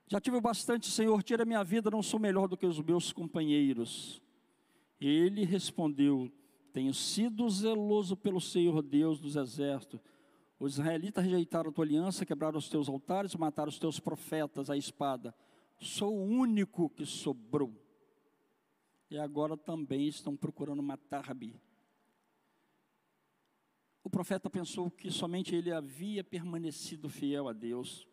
Já 0.09 0.21
tive 0.21 0.41
bastante, 0.41 0.89
Senhor, 0.89 1.23
tira 1.23 1.45
minha 1.45 1.63
vida, 1.63 1.89
não 1.89 2.03
sou 2.03 2.19
melhor 2.19 2.49
do 2.49 2.57
que 2.57 2.67
os 2.67 2.81
meus 2.81 3.13
companheiros. 3.13 4.21
Ele 5.01 5.45
respondeu: 5.45 6.33
Tenho 6.73 6.93
sido 6.93 7.49
zeloso 7.49 8.17
pelo 8.17 8.41
Senhor 8.41 8.83
Deus 8.83 9.21
dos 9.21 9.37
exércitos. 9.37 10.01
Os 10.59 10.75
israelitas 10.75 11.25
rejeitaram 11.25 11.71
a 11.71 11.73
tua 11.73 11.85
aliança, 11.85 12.27
quebraram 12.27 12.59
os 12.59 12.69
teus 12.69 12.89
altares, 12.89 13.35
mataram 13.37 13.69
os 13.69 13.79
teus 13.79 14.01
profetas 14.01 14.69
à 14.69 14.77
espada. 14.77 15.35
Sou 15.79 16.13
o 16.17 16.25
único 16.25 16.91
que 16.91 17.07
sobrou. 17.07 17.73
E 19.09 19.17
agora 19.17 19.57
também 19.57 20.09
estão 20.09 20.37
procurando 20.37 20.83
matar-me. 20.83 21.61
O 24.03 24.11
profeta 24.11 24.51
pensou 24.51 24.91
que 24.91 25.11
somente 25.11 25.55
ele 25.55 25.71
havia 25.73 26.25
permanecido 26.25 27.09
fiel 27.09 27.49
a 27.49 27.53
Deus. 27.53 28.09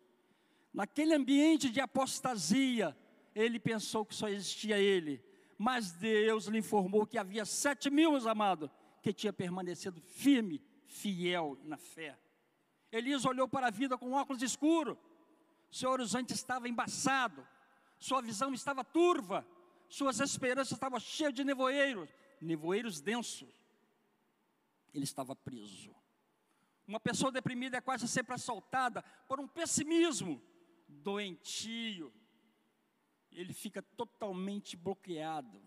Naquele 0.72 1.14
ambiente 1.14 1.70
de 1.70 1.80
apostasia, 1.80 2.96
ele 3.34 3.58
pensou 3.58 4.04
que 4.04 4.14
só 4.14 4.28
existia 4.28 4.78
ele. 4.78 5.22
Mas 5.58 5.92
Deus 5.92 6.46
lhe 6.46 6.58
informou 6.58 7.06
que 7.06 7.18
havia 7.18 7.44
sete 7.44 7.90
mil, 7.90 8.12
meus 8.12 8.26
amados, 8.26 8.70
que 9.02 9.12
tinha 9.12 9.32
permanecido 9.32 10.00
firme, 10.00 10.62
fiel 10.84 11.58
na 11.64 11.76
fé. 11.76 12.16
Elias 12.92 13.24
olhou 13.24 13.48
para 13.48 13.68
a 13.68 13.70
vida 13.70 13.98
com 13.98 14.12
óculos 14.12 14.42
escuros. 14.42 14.96
Seu 15.70 15.90
horizonte 15.90 16.32
estava 16.32 16.68
embaçado, 16.68 17.46
sua 17.98 18.22
visão 18.22 18.54
estava 18.54 18.84
turva, 18.84 19.46
suas 19.88 20.20
esperanças 20.20 20.72
estavam 20.72 20.98
cheias 21.00 21.34
de 21.34 21.44
nevoeiros, 21.44 22.08
nevoeiros 22.40 23.00
densos. 23.00 23.48
Ele 24.94 25.04
estava 25.04 25.34
preso. 25.34 25.94
Uma 26.86 27.00
pessoa 27.00 27.32
deprimida 27.32 27.76
é 27.76 27.80
quase 27.80 28.06
sempre 28.06 28.34
assaltada 28.34 29.02
por 29.28 29.40
um 29.40 29.48
pessimismo 29.48 30.40
doentio, 30.88 32.12
ele 33.30 33.52
fica 33.52 33.82
totalmente 33.82 34.76
bloqueado. 34.76 35.60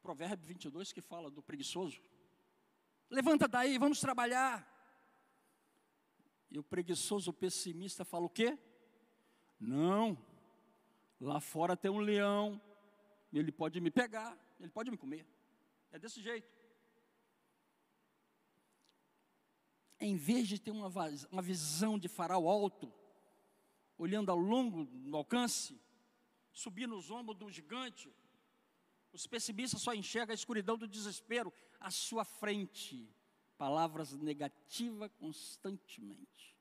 Provérbio 0.00 0.46
22 0.46 0.92
que 0.92 1.00
fala 1.00 1.30
do 1.30 1.42
preguiçoso. 1.42 2.00
Levanta 3.10 3.46
daí, 3.46 3.78
vamos 3.78 4.00
trabalhar. 4.00 4.66
E 6.50 6.58
o 6.58 6.62
preguiçoso 6.62 7.32
pessimista 7.32 8.04
fala 8.04 8.26
o 8.26 8.30
quê? 8.30 8.58
Não, 9.58 10.16
lá 11.20 11.40
fora 11.40 11.76
tem 11.76 11.90
um 11.90 11.98
leão, 11.98 12.60
ele 13.32 13.50
pode 13.50 13.80
me 13.80 13.90
pegar, 13.90 14.36
ele 14.60 14.70
pode 14.70 14.90
me 14.90 14.96
comer. 14.96 15.26
É 15.90 15.98
desse 15.98 16.20
jeito. 16.20 16.56
em 20.00 20.16
vez 20.16 20.46
de 20.46 20.58
ter 20.58 20.70
uma, 20.70 20.88
uma 21.30 21.42
visão 21.42 21.98
de 21.98 22.08
farol 22.08 22.48
alto, 22.48 22.92
olhando 23.96 24.30
ao 24.30 24.38
longo 24.38 24.84
no 24.92 25.16
alcance, 25.16 25.78
subir 26.52 26.86
nos 26.86 27.10
ombros 27.10 27.38
do 27.38 27.50
gigante, 27.50 28.12
os 29.12 29.26
pessimistas 29.26 29.80
só 29.80 29.94
enxergam 29.94 30.32
a 30.32 30.34
escuridão 30.34 30.76
do 30.76 30.86
desespero 30.86 31.52
à 31.80 31.90
sua 31.90 32.24
frente, 32.24 33.08
palavras 33.56 34.12
negativas 34.12 35.10
constantemente. 35.18 36.56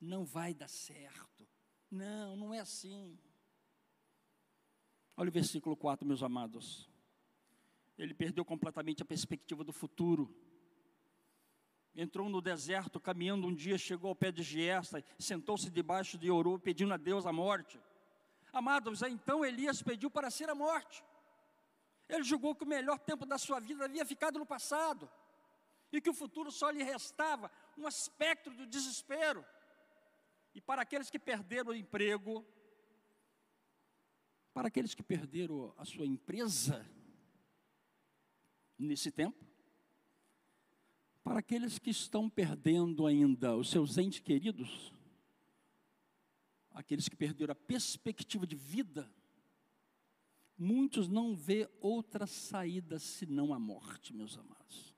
Não 0.00 0.24
vai 0.24 0.54
dar 0.54 0.68
certo. 0.68 1.46
Não, 1.90 2.36
não 2.36 2.54
é 2.54 2.60
assim. 2.60 3.18
Olha 5.16 5.28
o 5.28 5.32
versículo 5.32 5.76
4, 5.76 6.06
meus 6.06 6.22
amados. 6.22 6.88
Ele 7.96 8.12
perdeu 8.12 8.44
completamente 8.44 9.02
a 9.02 9.06
perspectiva 9.06 9.64
do 9.64 9.72
futuro 9.72 10.34
entrou 11.96 12.28
no 12.28 12.42
deserto, 12.42 13.00
caminhando 13.00 13.46
um 13.46 13.54
dia, 13.54 13.78
chegou 13.78 14.10
ao 14.10 14.14
pé 14.14 14.30
de 14.30 14.42
Giesta, 14.42 15.02
sentou-se 15.18 15.70
debaixo 15.70 16.18
de 16.18 16.30
orou, 16.30 16.58
pedindo 16.58 16.92
a 16.92 16.98
Deus 16.98 17.24
a 17.24 17.32
morte. 17.32 17.80
Amados, 18.52 19.02
então 19.02 19.44
Elias 19.44 19.82
pediu 19.82 20.10
para 20.10 20.30
ser 20.30 20.50
a 20.50 20.54
morte. 20.54 21.02
Ele 22.08 22.22
julgou 22.22 22.54
que 22.54 22.64
o 22.64 22.68
melhor 22.68 22.98
tempo 22.98 23.26
da 23.26 23.38
sua 23.38 23.58
vida 23.60 23.84
havia 23.84 24.04
ficado 24.04 24.38
no 24.38 24.46
passado, 24.46 25.10
e 25.92 26.00
que 26.00 26.10
o 26.10 26.14
futuro 26.14 26.50
só 26.50 26.70
lhe 26.70 26.82
restava 26.82 27.50
um 27.76 27.86
aspecto 27.86 28.50
do 28.50 28.66
desespero. 28.66 29.44
E 30.54 30.60
para 30.60 30.82
aqueles 30.82 31.10
que 31.10 31.18
perderam 31.18 31.70
o 31.70 31.74
emprego, 31.74 32.46
para 34.52 34.68
aqueles 34.68 34.94
que 34.94 35.02
perderam 35.02 35.74
a 35.76 35.84
sua 35.84 36.06
empresa 36.06 36.88
nesse 38.78 39.10
tempo, 39.10 39.44
para 41.22 41.40
aqueles 41.40 41.78
que 41.78 41.90
estão 41.90 42.30
perdendo 42.30 43.06
ainda 43.06 43.56
os 43.56 43.70
seus 43.70 43.98
entes 43.98 44.20
queridos, 44.20 44.92
aqueles 46.70 47.08
que 47.08 47.16
perderam 47.16 47.52
a 47.52 47.56
perspectiva 47.56 48.46
de 48.46 48.54
vida, 48.54 49.12
muitos 50.58 51.08
não 51.08 51.34
vê 51.34 51.68
outra 51.80 52.26
saída 52.26 52.98
senão 52.98 53.52
a 53.52 53.58
morte, 53.58 54.14
meus 54.14 54.36
amados. 54.36 54.94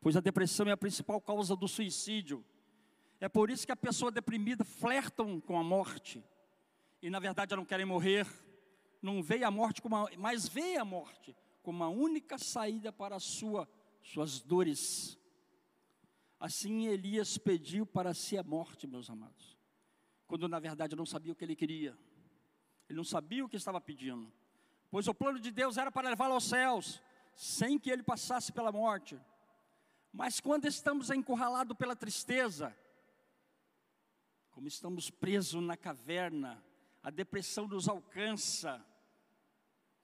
Pois 0.00 0.16
a 0.16 0.20
depressão 0.20 0.68
é 0.68 0.72
a 0.72 0.76
principal 0.76 1.20
causa 1.20 1.56
do 1.56 1.66
suicídio. 1.66 2.44
É 3.20 3.28
por 3.28 3.48
isso 3.50 3.64
que 3.64 3.72
a 3.72 3.76
pessoa 3.76 4.10
deprimida 4.10 4.64
flertam 4.64 5.40
com 5.40 5.58
a 5.58 5.64
morte. 5.64 6.22
E 7.00 7.08
na 7.08 7.18
verdade 7.18 7.56
não 7.56 7.64
querem 7.64 7.86
morrer. 7.86 8.26
Não 9.00 9.22
vê 9.22 9.44
a 9.44 9.50
morte 9.50 9.80
como 9.80 10.08
mas 10.18 10.48
vê 10.48 10.76
a 10.76 10.84
morte 10.84 11.34
como 11.62 11.82
a 11.82 11.88
única 11.88 12.36
saída 12.36 12.92
para 12.92 13.18
sua 13.18 13.66
suas 14.02 14.40
dores. 14.40 15.18
Assim 16.38 16.86
Elias 16.86 17.38
pediu 17.38 17.86
para 17.86 18.12
si 18.12 18.36
a 18.36 18.42
morte, 18.42 18.86
meus 18.86 19.08
amados, 19.08 19.58
quando 20.26 20.46
na 20.46 20.60
verdade 20.60 20.94
não 20.94 21.06
sabia 21.06 21.32
o 21.32 21.34
que 21.34 21.42
ele 21.42 21.56
queria, 21.56 21.96
ele 22.88 22.96
não 22.96 23.04
sabia 23.04 23.44
o 23.44 23.48
que 23.48 23.56
estava 23.56 23.80
pedindo, 23.80 24.32
pois 24.90 25.08
o 25.08 25.14
plano 25.14 25.40
de 25.40 25.50
Deus 25.50 25.76
era 25.76 25.90
para 25.90 26.08
levá-lo 26.08 26.34
aos 26.34 26.44
céus, 26.44 27.02
sem 27.34 27.78
que 27.78 27.90
ele 27.90 28.02
passasse 28.02 28.52
pela 28.52 28.70
morte. 28.70 29.18
Mas 30.12 30.38
quando 30.40 30.66
estamos 30.66 31.10
encurralados 31.10 31.76
pela 31.76 31.96
tristeza, 31.96 32.76
como 34.50 34.68
estamos 34.68 35.10
presos 35.10 35.62
na 35.62 35.76
caverna, 35.76 36.62
a 37.02 37.10
depressão 37.10 37.66
nos 37.66 37.88
alcança, 37.88 38.84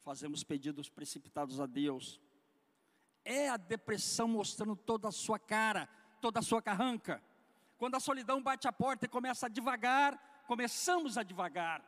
fazemos 0.02 0.42
pedidos 0.42 0.88
precipitados 0.88 1.60
a 1.60 1.66
Deus, 1.66 2.20
é 3.24 3.48
a 3.48 3.56
depressão 3.56 4.26
mostrando 4.26 4.74
toda 4.74 5.08
a 5.08 5.12
sua 5.12 5.38
cara, 5.38 5.88
toda 6.20 6.40
a 6.40 6.42
sua 6.42 6.60
carranca. 6.60 7.22
Quando 7.78 7.94
a 7.94 8.00
solidão 8.00 8.42
bate 8.42 8.66
a 8.66 8.72
porta 8.72 9.06
e 9.06 9.08
começa 9.08 9.46
a 9.46 9.48
devagar, 9.48 10.42
começamos 10.46 11.16
a 11.16 11.22
devagar. 11.22 11.84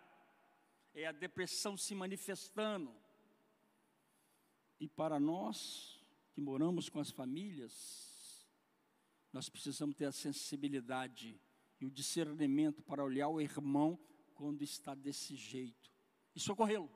É 0.94 1.06
a 1.06 1.12
depressão 1.12 1.76
se 1.76 1.94
manifestando. 1.94 2.94
E 4.78 4.88
para 4.88 5.18
nós 5.18 6.02
que 6.32 6.40
moramos 6.40 6.88
com 6.88 7.00
as 7.00 7.10
famílias, 7.10 8.46
nós 9.32 9.48
precisamos 9.48 9.96
ter 9.96 10.06
a 10.06 10.12
sensibilidade 10.12 11.40
e 11.80 11.86
o 11.86 11.90
discernimento 11.90 12.82
para 12.82 13.04
olhar 13.04 13.28
o 13.28 13.40
irmão 13.40 13.98
quando 14.34 14.62
está 14.62 14.94
desse 14.94 15.36
jeito 15.36 15.90
e 16.34 16.40
socorrê-lo, 16.40 16.90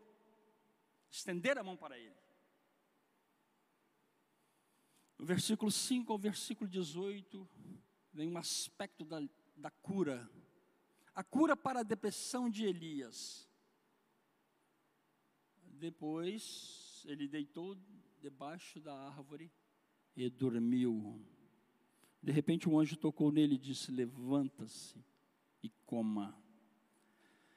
estender 1.10 1.58
a 1.58 1.62
mão 1.62 1.76
para 1.76 1.98
ele. 1.98 2.16
versículo 5.18 5.70
5 5.70 6.12
ao 6.12 6.18
versículo 6.18 6.68
18, 6.68 7.48
vem 8.12 8.30
um 8.30 8.38
aspecto 8.38 9.04
da, 9.04 9.20
da 9.56 9.70
cura. 9.70 10.30
A 11.14 11.24
cura 11.24 11.56
para 11.56 11.80
a 11.80 11.82
depressão 11.82 12.50
de 12.50 12.64
Elias. 12.64 13.48
Depois, 15.78 17.04
ele 17.06 17.28
deitou 17.28 17.76
debaixo 18.20 18.80
da 18.80 18.94
árvore 18.94 19.52
e 20.16 20.30
dormiu. 20.30 21.20
De 22.22 22.32
repente, 22.32 22.66
um 22.68 22.78
anjo 22.78 22.96
tocou 22.96 23.30
nele 23.30 23.56
e 23.56 23.58
disse: 23.58 23.92
Levanta-se 23.92 25.04
e 25.62 25.68
coma. 25.84 26.34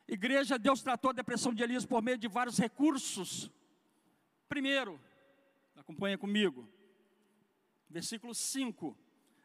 Igreja, 0.07 0.59
Deus 0.59 0.81
tratou 0.81 1.11
a 1.11 1.13
depressão 1.13 1.53
de 1.53 1.63
Elias 1.63 1.85
por 1.85 2.01
meio 2.01 2.17
de 2.17 2.27
vários 2.27 2.57
recursos. 2.57 3.49
Primeiro, 4.49 4.99
acompanha 5.75 6.17
comigo, 6.17 6.67
versículo 7.89 8.35
5. 8.35 8.97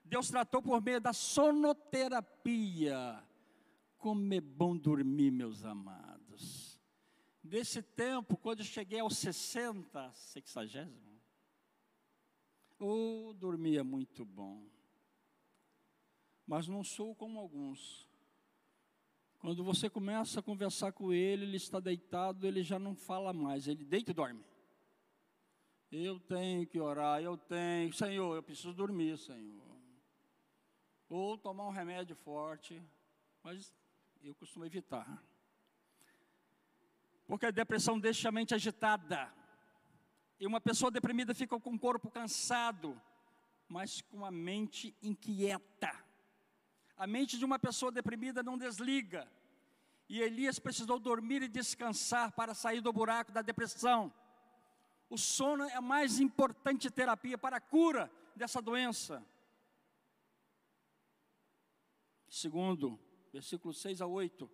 Deus 0.04 0.28
tratou 0.28 0.60
por 0.60 0.82
meio 0.82 1.00
da 1.00 1.12
sonoterapia. 1.12 3.22
Como 3.98 4.34
é 4.34 4.40
bom 4.40 4.76
dormir, 4.76 5.30
meus 5.30 5.64
amados. 5.64 6.73
Desse 7.44 7.82
tempo, 7.82 8.38
quando 8.38 8.60
eu 8.60 8.64
cheguei 8.64 9.00
aos 9.00 9.18
60, 9.18 10.10
60, 10.14 10.90
oh, 12.78 13.34
dormia 13.36 13.84
muito 13.84 14.24
bom. 14.24 14.66
Mas 16.46 16.66
não 16.66 16.82
sou 16.82 17.14
como 17.14 17.38
alguns. 17.38 18.08
Quando 19.40 19.62
você 19.62 19.90
começa 19.90 20.40
a 20.40 20.42
conversar 20.42 20.92
com 20.92 21.12
ele, 21.12 21.44
ele 21.44 21.58
está 21.58 21.78
deitado, 21.78 22.46
ele 22.46 22.62
já 22.62 22.78
não 22.78 22.96
fala 22.96 23.30
mais, 23.30 23.68
ele 23.68 23.84
deita 23.84 24.10
e 24.10 24.14
dorme. 24.14 24.42
Eu 25.92 26.18
tenho 26.18 26.66
que 26.66 26.80
orar, 26.80 27.20
eu 27.20 27.36
tenho, 27.36 27.92
Senhor, 27.92 28.34
eu 28.34 28.42
preciso 28.42 28.72
dormir, 28.72 29.18
Senhor. 29.18 29.62
Ou 31.10 31.36
tomar 31.36 31.66
um 31.66 31.72
remédio 31.72 32.16
forte, 32.16 32.82
mas 33.42 33.70
eu 34.22 34.34
costumo 34.34 34.64
evitar. 34.64 35.22
Porque 37.26 37.46
a 37.46 37.50
depressão 37.50 37.98
deixa 37.98 38.28
a 38.28 38.32
mente 38.32 38.54
agitada. 38.54 39.32
E 40.38 40.46
uma 40.46 40.60
pessoa 40.60 40.90
deprimida 40.90 41.34
fica 41.34 41.58
com 41.58 41.74
o 41.74 41.78
corpo 41.78 42.10
cansado, 42.10 43.00
mas 43.68 44.02
com 44.02 44.24
a 44.24 44.30
mente 44.30 44.94
inquieta. 45.02 45.92
A 46.96 47.06
mente 47.06 47.38
de 47.38 47.44
uma 47.44 47.58
pessoa 47.58 47.90
deprimida 47.90 48.42
não 48.42 48.58
desliga. 48.58 49.30
E 50.08 50.20
Elias 50.20 50.58
precisou 50.58 50.98
dormir 50.98 51.42
e 51.42 51.48
descansar 51.48 52.32
para 52.32 52.54
sair 52.54 52.80
do 52.80 52.92
buraco 52.92 53.32
da 53.32 53.42
depressão. 53.42 54.12
O 55.08 55.16
sono 55.16 55.64
é 55.64 55.74
a 55.74 55.80
mais 55.80 56.20
importante 56.20 56.90
terapia 56.90 57.38
para 57.38 57.56
a 57.56 57.60
cura 57.60 58.10
dessa 58.36 58.60
doença. 58.60 59.24
Segundo, 62.28 62.98
versículos 63.32 63.80
6 63.80 64.00
a 64.00 64.06
8. 64.06 64.50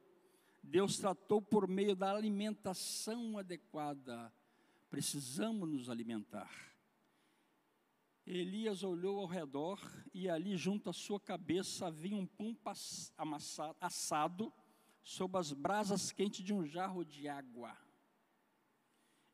Deus 0.62 0.98
tratou 0.98 1.40
por 1.40 1.66
meio 1.66 1.96
da 1.96 2.14
alimentação 2.14 3.38
adequada. 3.38 4.32
Precisamos 4.88 5.68
nos 5.68 5.88
alimentar. 5.88 6.50
Elias 8.26 8.84
olhou 8.84 9.18
ao 9.18 9.26
redor 9.26 9.80
e 10.12 10.28
ali 10.28 10.56
junto 10.56 10.90
à 10.90 10.92
sua 10.92 11.18
cabeça 11.18 11.86
havia 11.86 12.14
um 12.14 12.26
pão 12.26 12.56
amassado, 13.16 13.76
assado 13.80 14.52
sob 15.02 15.38
as 15.38 15.52
brasas 15.52 16.12
quentes 16.12 16.44
de 16.44 16.52
um 16.52 16.64
jarro 16.64 17.04
de 17.04 17.26
água. 17.26 17.76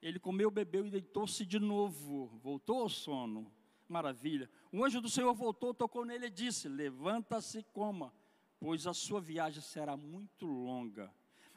Ele 0.00 0.20
comeu, 0.20 0.50
bebeu 0.50 0.86
e 0.86 0.90
deitou-se 0.90 1.44
de 1.44 1.58
novo. 1.58 2.28
Voltou 2.42 2.82
ao 2.82 2.88
sono. 2.88 3.52
Maravilha. 3.88 4.48
O 4.72 4.84
anjo 4.84 5.00
do 5.00 5.08
Senhor 5.08 5.34
voltou, 5.34 5.74
tocou 5.74 6.04
nele 6.04 6.26
e 6.26 6.30
disse: 6.30 6.68
Levanta-se 6.68 7.58
e 7.58 7.64
coma 7.64 8.12
pois 8.58 8.86
a 8.86 8.94
sua 8.94 9.20
viagem 9.20 9.62
será 9.62 9.96
muito 9.96 10.46
longa. 10.46 11.12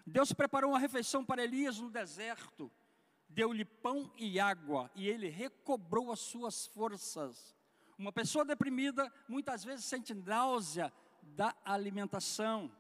Deus 0.05 0.33
preparou 0.33 0.71
uma 0.71 0.79
refeição 0.79 1.23
para 1.23 1.43
Elias 1.43 1.79
no 1.79 1.89
deserto, 1.89 2.71
deu-lhe 3.27 3.63
pão 3.63 4.11
e 4.17 4.39
água, 4.39 4.89
e 4.95 5.07
ele 5.07 5.29
recobrou 5.29 6.11
as 6.11 6.19
suas 6.19 6.65
forças. 6.65 7.55
Uma 7.97 8.11
pessoa 8.11 8.45
deprimida 8.45 9.11
muitas 9.27 9.63
vezes 9.63 9.85
sente 9.85 10.13
náusea 10.13 10.91
da 11.21 11.55
alimentação. 11.63 12.71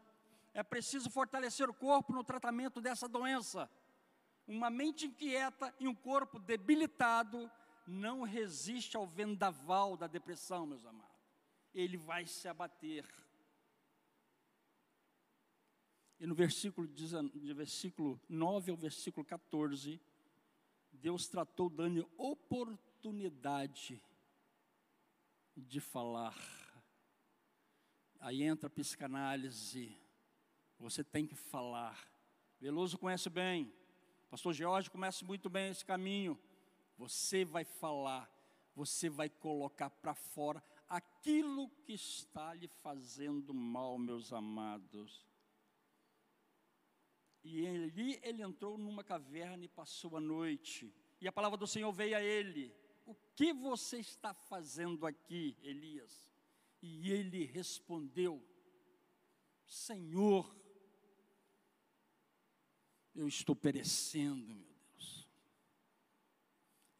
É 0.53 0.63
preciso 0.63 1.09
fortalecer 1.09 1.69
o 1.69 1.73
corpo 1.73 2.13
no 2.13 2.23
tratamento 2.23 2.81
dessa 2.81 3.07
doença. 3.07 3.69
Uma 4.47 4.69
mente 4.69 5.05
inquieta 5.05 5.73
e 5.79 5.87
um 5.87 5.93
corpo 5.93 6.39
debilitado 6.39 7.51
não 7.85 8.23
resiste 8.23 8.95
ao 8.95 9.05
vendaval 9.05 9.97
da 9.97 10.07
depressão, 10.07 10.65
meus 10.65 10.85
amados. 10.85 11.09
Ele 11.73 11.97
vai 11.97 12.25
se 12.25 12.47
abater. 12.47 13.05
E 16.19 16.27
no 16.27 16.35
versículo, 16.35 16.85
de 16.87 17.53
versículo 17.53 18.19
9 18.27 18.71
ao 18.71 18.77
versículo 18.77 19.25
14, 19.25 20.01
Deus 20.91 21.27
tratou 21.27 21.69
dando 21.69 22.09
oportunidade 22.17 24.01
de 25.55 25.79
falar. 25.79 26.35
Aí 28.19 28.43
entra 28.43 28.67
a 28.67 28.69
psicanálise. 28.69 29.95
Você 30.77 31.03
tem 31.03 31.25
que 31.25 31.35
falar. 31.35 31.97
Veloso 32.59 32.97
conhece 32.97 33.29
bem. 33.29 33.71
Pastor 34.29 34.53
George 34.53 34.89
conhece 34.89 35.23
muito 35.23 35.49
bem 35.49 35.71
esse 35.71 35.85
caminho. 35.85 36.37
Você 36.97 37.45
vai 37.45 37.63
falar. 37.63 38.29
Você 38.75 39.09
vai 39.09 39.29
colocar 39.29 39.89
para 39.89 40.13
fora 40.13 40.61
aquilo 40.87 41.69
que 41.85 41.93
está 41.93 42.53
lhe 42.53 42.67
fazendo 42.67 43.53
mal, 43.53 43.97
meus 43.97 44.33
amados. 44.33 45.28
E 47.43 47.65
ali 47.65 48.19
ele 48.21 48.41
entrou 48.41 48.77
numa 48.77 49.03
caverna 49.03 49.63
e 49.63 49.69
passou 49.69 50.17
a 50.17 50.19
noite. 50.19 50.93
E 51.21 51.27
a 51.27 51.31
palavra 51.31 51.57
do 51.57 51.67
Senhor 51.67 51.91
veio 51.91 52.17
a 52.17 52.21
ele: 52.21 52.73
O 53.05 53.15
que 53.35 53.53
você 53.53 53.99
está 53.99 54.33
fazendo 54.33 55.05
aqui, 55.05 55.57
Elias? 55.61 56.27
E 56.81 57.11
ele 57.11 57.45
respondeu: 57.45 58.43
Senhor, 59.65 60.55
eu 63.15 63.27
estou 63.27 63.55
perecendo, 63.55 64.53
meu 64.53 64.73
Deus. 64.73 65.27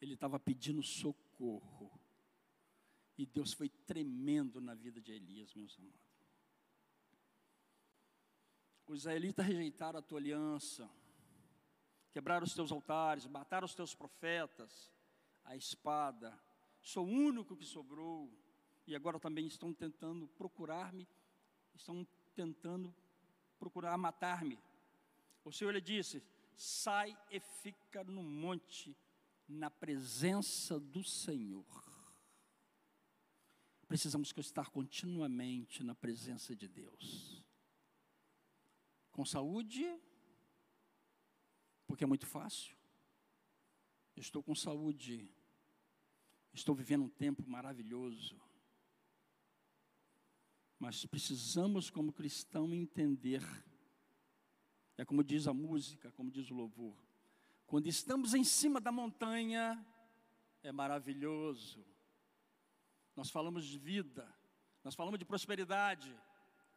Ele 0.00 0.14
estava 0.14 0.38
pedindo 0.38 0.82
socorro. 0.82 1.90
E 3.18 3.26
Deus 3.26 3.52
foi 3.52 3.68
tremendo 3.68 4.60
na 4.60 4.74
vida 4.74 4.98
de 5.00 5.12
Elias, 5.12 5.54
meus 5.54 5.78
amados. 5.78 6.09
Os 8.90 9.02
israelitas 9.02 9.46
rejeitaram 9.46 10.00
a 10.00 10.02
tua 10.02 10.18
aliança, 10.18 10.90
quebraram 12.10 12.44
os 12.44 12.52
teus 12.52 12.72
altares, 12.72 13.24
mataram 13.24 13.64
os 13.64 13.72
teus 13.72 13.94
profetas, 13.94 14.90
a 15.44 15.54
espada. 15.54 16.36
Sou 16.82 17.06
o 17.06 17.08
único 17.08 17.56
que 17.56 17.64
sobrou. 17.64 18.28
E 18.88 18.96
agora 18.96 19.20
também 19.20 19.46
estão 19.46 19.72
tentando 19.72 20.26
procurar-me, 20.26 21.06
estão 21.72 22.04
tentando 22.34 22.92
procurar 23.60 23.96
matar-me. 23.96 24.58
O 25.44 25.52
Senhor 25.52 25.72
lhe 25.72 25.80
disse: 25.80 26.20
sai 26.56 27.16
e 27.30 27.38
fica 27.38 28.02
no 28.02 28.24
monte, 28.24 28.96
na 29.46 29.70
presença 29.70 30.80
do 30.80 31.04
Senhor. 31.04 31.64
Precisamos 33.86 34.34
estar 34.36 34.68
continuamente 34.70 35.84
na 35.84 35.94
presença 35.94 36.56
de 36.56 36.66
Deus 36.66 37.48
com 39.20 39.24
saúde, 39.26 39.84
porque 41.86 42.04
é 42.04 42.06
muito 42.06 42.26
fácil. 42.26 42.74
Eu 44.16 44.22
estou 44.22 44.42
com 44.42 44.54
saúde, 44.54 45.30
estou 46.54 46.74
vivendo 46.74 47.04
um 47.04 47.08
tempo 47.10 47.46
maravilhoso. 47.46 48.40
Mas 50.78 51.04
precisamos, 51.04 51.90
como 51.90 52.14
cristão, 52.14 52.72
entender. 52.72 53.42
É 54.96 55.04
como 55.04 55.22
diz 55.22 55.46
a 55.46 55.52
música, 55.52 56.10
como 56.12 56.30
diz 56.30 56.50
o 56.50 56.54
louvor. 56.54 56.96
Quando 57.66 57.88
estamos 57.88 58.32
em 58.32 58.42
cima 58.42 58.80
da 58.80 58.90
montanha, 58.90 59.86
é 60.62 60.72
maravilhoso. 60.72 61.84
Nós 63.14 63.28
falamos 63.28 63.66
de 63.66 63.78
vida, 63.78 64.26
nós 64.82 64.94
falamos 64.94 65.18
de 65.18 65.26
prosperidade, 65.26 66.18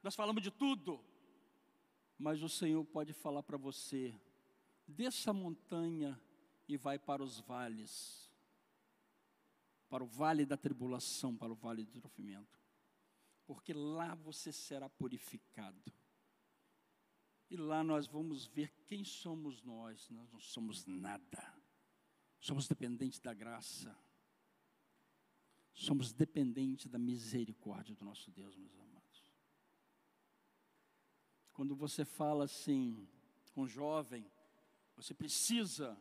nós 0.03 0.13
falamos 0.13 0.43
de 0.43 0.51
tudo. 0.51 1.12
Mas 2.17 2.41
o 2.41 2.49
Senhor 2.49 2.84
pode 2.86 3.13
falar 3.13 3.43
para 3.43 3.58
você: 3.58 4.13
desça 4.88 5.32
a 5.32 5.34
montanha 5.34 6.19
e 6.67 6.78
vai 6.78 6.97
para 6.97 7.23
os 7.23 7.39
vales, 7.39 8.32
para 9.89 10.04
o 10.04 10.08
vale 10.08 10.45
da 10.45 10.58
tribulação, 10.58 11.36
para 11.36 11.52
o 11.52 11.56
vale 11.56 11.84
do 11.84 11.99
sofrimento, 11.99 12.60
porque 13.45 13.73
lá 13.73 14.15
você 14.15 14.52
será 14.52 14.89
purificado. 14.89 15.91
E 17.54 17.56
lá 17.56 17.84
nós 17.84 18.08
vamos 18.08 18.47
ver 18.47 18.73
quem 18.88 19.04
somos 19.04 19.62
nós. 19.62 20.10
Nós 20.10 20.32
não 20.32 20.39
somos 20.39 20.88
nada. 20.88 21.54
Somos 22.39 22.67
dependentes 22.67 23.19
da 23.19 23.32
graça. 23.32 23.95
Somos 25.71 26.12
dependentes 26.12 26.88
da 26.88 26.97
misericórdia 26.97 27.95
do 27.95 28.04
nosso 28.04 28.32
Deus, 28.32 28.56
meus 28.58 28.73
amados. 28.73 28.92
Quando 31.63 31.78
você 31.78 32.04
fala 32.04 32.43
assim 32.43 33.08
com 33.54 33.62
um 33.62 33.67
jovem, 33.69 34.30
você 34.97 35.13
precisa 35.13 35.97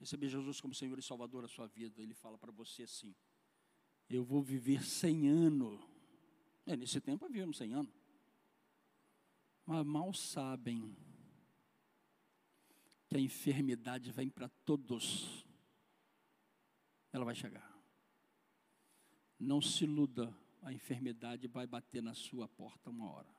receber 0.00 0.30
Jesus 0.30 0.62
como 0.62 0.74
Senhor 0.74 0.98
e 0.98 1.02
Salvador 1.02 1.42
da 1.42 1.48
sua 1.48 1.66
vida. 1.66 2.00
Ele 2.00 2.14
fala 2.14 2.38
para 2.38 2.50
você 2.50 2.84
assim: 2.84 3.14
Eu 4.08 4.24
vou 4.24 4.40
viver 4.40 4.82
100 4.82 5.28
anos. 5.28 5.78
É, 6.64 6.74
nesse 6.74 6.98
tempo 6.98 7.28
vivemos 7.28 7.58
100 7.58 7.74
anos. 7.74 7.92
Mas 9.66 9.84
mal 9.84 10.14
sabem 10.14 10.96
que 13.08 13.16
a 13.18 13.20
enfermidade 13.20 14.10
vem 14.10 14.30
para 14.30 14.48
todos. 14.64 15.44
Ela 17.12 17.26
vai 17.26 17.34
chegar. 17.34 17.78
Não 19.38 19.60
se 19.60 19.84
iluda, 19.84 20.34
a 20.66 20.72
enfermidade 20.72 21.46
vai 21.46 21.64
bater 21.64 22.02
na 22.02 22.12
sua 22.12 22.48
porta 22.48 22.90
uma 22.90 23.08
hora. 23.08 23.32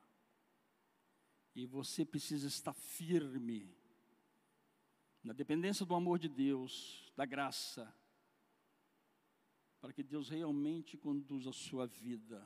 E 1.54 1.66
você 1.66 2.02
precisa 2.02 2.48
estar 2.48 2.72
firme 2.72 3.76
na 5.22 5.34
dependência 5.34 5.84
do 5.84 5.94
amor 5.94 6.18
de 6.18 6.26
Deus, 6.26 7.12
da 7.14 7.26
graça, 7.26 7.94
para 9.78 9.92
que 9.92 10.02
Deus 10.02 10.30
realmente 10.30 10.96
conduza 10.96 11.50
a 11.50 11.52
sua 11.52 11.86
vida 11.86 12.42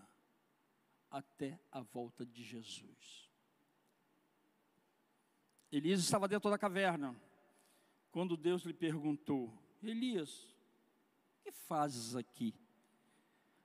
até 1.09 1.61
a 1.71 1.81
volta 1.81 2.27
de 2.27 2.42
Jesus. 2.42 3.31
Elias 5.71 6.01
estava 6.01 6.27
dentro 6.27 6.51
da 6.51 6.59
caverna, 6.59 7.14
quando 8.11 8.37
Deus 8.37 8.64
lhe 8.64 8.75
perguntou: 8.75 9.57
Elias, 9.81 10.42
o 11.38 11.45
que 11.45 11.53
fazes 11.53 12.16
aqui? 12.16 12.53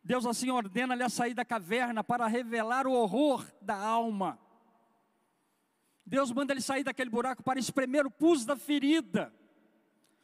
Deus 0.07 0.25
assim 0.25 0.49
ordena-lhe 0.49 1.03
a 1.03 1.09
sair 1.09 1.33
da 1.33 1.43
caverna 1.43 2.01
para 2.01 2.25
revelar 2.27 2.87
o 2.87 2.93
horror 2.93 3.45
da 3.61 3.75
alma. 3.75 4.39
Deus 6.05 6.31
manda 6.31 6.53
ele 6.53 6.61
sair 6.61 6.81
daquele 6.81 7.09
buraco 7.09 7.43
para 7.43 7.59
espremer 7.59 8.07
o 8.07 8.09
pus 8.09 8.45
da 8.45 8.55
ferida. 8.55 9.33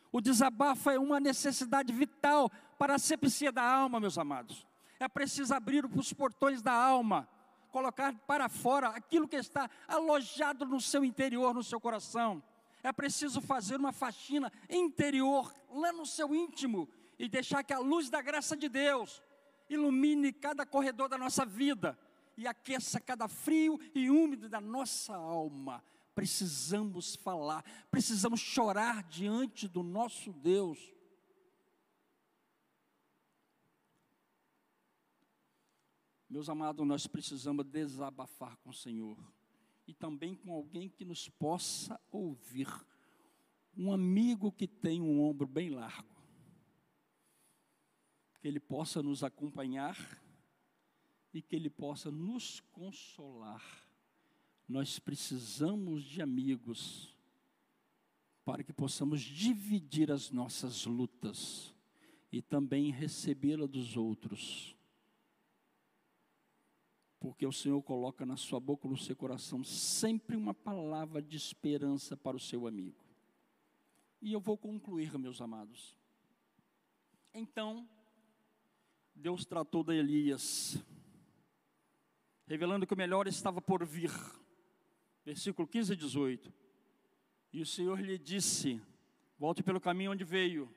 O 0.10 0.22
desabafo 0.22 0.90
é 0.90 0.98
uma 0.98 1.20
necessidade 1.20 1.92
vital 1.92 2.50
para 2.80 2.96
a 2.96 2.98
sepsia 2.98 3.52
da 3.52 3.62
alma, 3.62 4.00
meus 4.00 4.18
amados. 4.18 4.66
É 5.02 5.08
preciso 5.10 5.54
abrir 5.54 5.86
os 5.86 6.14
portões 6.14 6.62
da 6.62 6.72
alma, 6.72 7.28
colocar 7.70 8.16
para 8.20 8.48
fora 8.48 8.88
aquilo 8.88 9.28
que 9.28 9.36
está 9.36 9.70
alojado 9.86 10.66
no 10.66 10.80
seu 10.80 11.04
interior, 11.04 11.54
no 11.54 11.62
seu 11.62 11.82
coração. 11.82 12.42
É 12.82 12.94
preciso 12.94 13.42
fazer 13.42 13.76
uma 13.76 13.92
faxina 13.92 14.50
interior, 14.70 15.54
lá 15.70 15.92
no 15.92 16.06
seu 16.06 16.34
íntimo, 16.34 16.88
e 17.20 17.28
deixar 17.28 17.66
que 17.66 17.74
a 17.74 17.80
luz 17.80 18.10
da 18.10 18.22
graça 18.22 18.56
de 18.56 18.70
Deus 18.70 19.22
ilumine 19.70 20.32
cada 20.32 20.66
corredor 20.66 21.10
da 21.10 21.18
nossa 21.18 21.46
vida 21.46 21.98
e 22.38 22.48
aqueça 22.48 23.00
cada 23.00 23.28
frio 23.28 23.80
e 23.94 24.10
úmido 24.10 24.50
da 24.50 24.60
nossa 24.60 25.16
alma. 25.16 25.84
Precisamos 26.16 27.16
falar, 27.16 27.64
precisamos 27.90 28.40
chorar 28.40 29.04
diante 29.04 29.68
do 29.68 29.82
nosso 29.82 30.32
Deus. 30.32 30.94
Meus 36.30 36.50
amados, 36.50 36.86
nós 36.86 37.06
precisamos 37.06 37.66
desabafar 37.66 38.58
com 38.58 38.70
o 38.72 38.74
Senhor 38.74 39.18
e 39.88 39.94
também 39.94 40.36
com 40.36 40.52
alguém 40.52 40.90
que 40.90 41.06
nos 41.06 41.30
possa 41.30 42.00
ouvir. 42.12 42.68
Um 43.76 43.92
amigo 43.92 44.52
que 44.52 44.68
tem 44.68 45.02
um 45.02 45.22
ombro 45.22 45.48
bem 45.48 45.70
largo, 45.70 46.13
que 48.44 48.48
ele 48.50 48.60
possa 48.60 49.02
nos 49.02 49.24
acompanhar 49.24 49.98
e 51.34 51.42
que 51.42 51.56
Ele 51.56 51.70
possa 51.70 52.12
nos 52.12 52.60
consolar. 52.74 53.64
Nós 54.68 55.00
precisamos 55.00 56.04
de 56.04 56.22
amigos 56.22 57.18
para 58.44 58.62
que 58.62 58.74
possamos 58.74 59.22
dividir 59.22 60.12
as 60.12 60.30
nossas 60.30 60.86
lutas 60.86 61.74
e 62.34 62.42
também 62.42 62.92
recebê-la 62.92 63.66
dos 63.66 63.96
outros. 63.96 64.76
Porque 67.22 67.48
o 67.48 67.52
Senhor 67.54 67.82
coloca 67.82 68.26
na 68.26 68.36
sua 68.36 68.60
boca, 68.60 68.90
no 68.90 68.98
seu 68.98 69.16
coração, 69.16 69.64
sempre 69.64 70.36
uma 70.36 70.54
palavra 70.54 71.22
de 71.22 71.38
esperança 71.38 72.18
para 72.18 72.36
o 72.36 72.42
seu 72.42 72.68
amigo. 72.68 73.02
E 74.22 74.34
eu 74.34 74.42
vou 74.42 74.58
concluir, 74.58 75.18
meus 75.18 75.40
amados. 75.40 75.98
Então, 77.34 77.88
Deus 79.16 79.46
tratou 79.46 79.84
de 79.84 79.94
Elias 79.94 80.84
revelando 82.46 82.86
que 82.86 82.94
o 82.94 82.98
melhor 82.98 83.28
estava 83.28 83.62
por 83.62 83.86
vir. 83.86 84.12
Versículo 85.26 85.68
15 85.68 85.94
e 85.94 85.96
18. 85.96 86.54
E 87.54 87.62
o 87.62 87.66
Senhor 87.66 88.00
lhe 88.00 88.18
disse: 88.18 88.82
Volte 89.38 89.64
pelo 89.64 89.80
caminho 89.80 90.12
onde 90.12 90.24
veio 90.24 90.70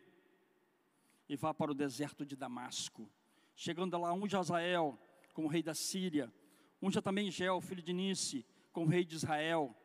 e 1.29 1.37
vá 1.37 1.53
para 1.53 1.70
o 1.70 1.75
deserto 1.75 2.25
de 2.25 2.37
Damasco. 2.37 3.11
Chegando 3.55 3.99
lá, 3.99 4.12
unja 4.12 4.38
Azael 4.38 4.99
como 5.35 5.49
rei 5.49 5.62
da 5.62 5.75
Síria, 5.75 6.33
unja 6.81 7.03
também 7.03 7.31
Gel, 7.31 7.61
filho 7.61 7.83
de 7.83 7.92
Nice, 7.92 8.46
como 8.72 8.87
rei 8.87 9.05
de 9.05 9.16
Israel, 9.16 9.77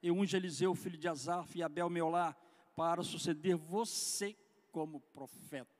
e 0.00 0.08
unja 0.08 0.36
Eliseu, 0.36 0.72
filho 0.74 0.96
de 0.96 1.08
Azaf, 1.08 1.58
e 1.58 1.64
Abel 1.64 1.90
Meolá, 1.90 2.36
para 2.76 3.02
suceder 3.02 3.56
você 3.56 4.36
como 4.70 5.00
profeta, 5.00 5.79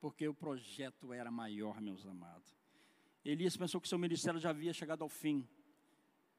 porque 0.00 0.28
o 0.28 0.34
projeto 0.34 1.12
era 1.12 1.30
maior, 1.30 1.80
meus 1.80 2.06
amados. 2.06 2.56
Elias 3.24 3.56
pensou 3.56 3.80
que 3.80 3.88
seu 3.88 3.98
ministério 3.98 4.40
já 4.40 4.50
havia 4.50 4.72
chegado 4.72 5.02
ao 5.02 5.08
fim. 5.08 5.46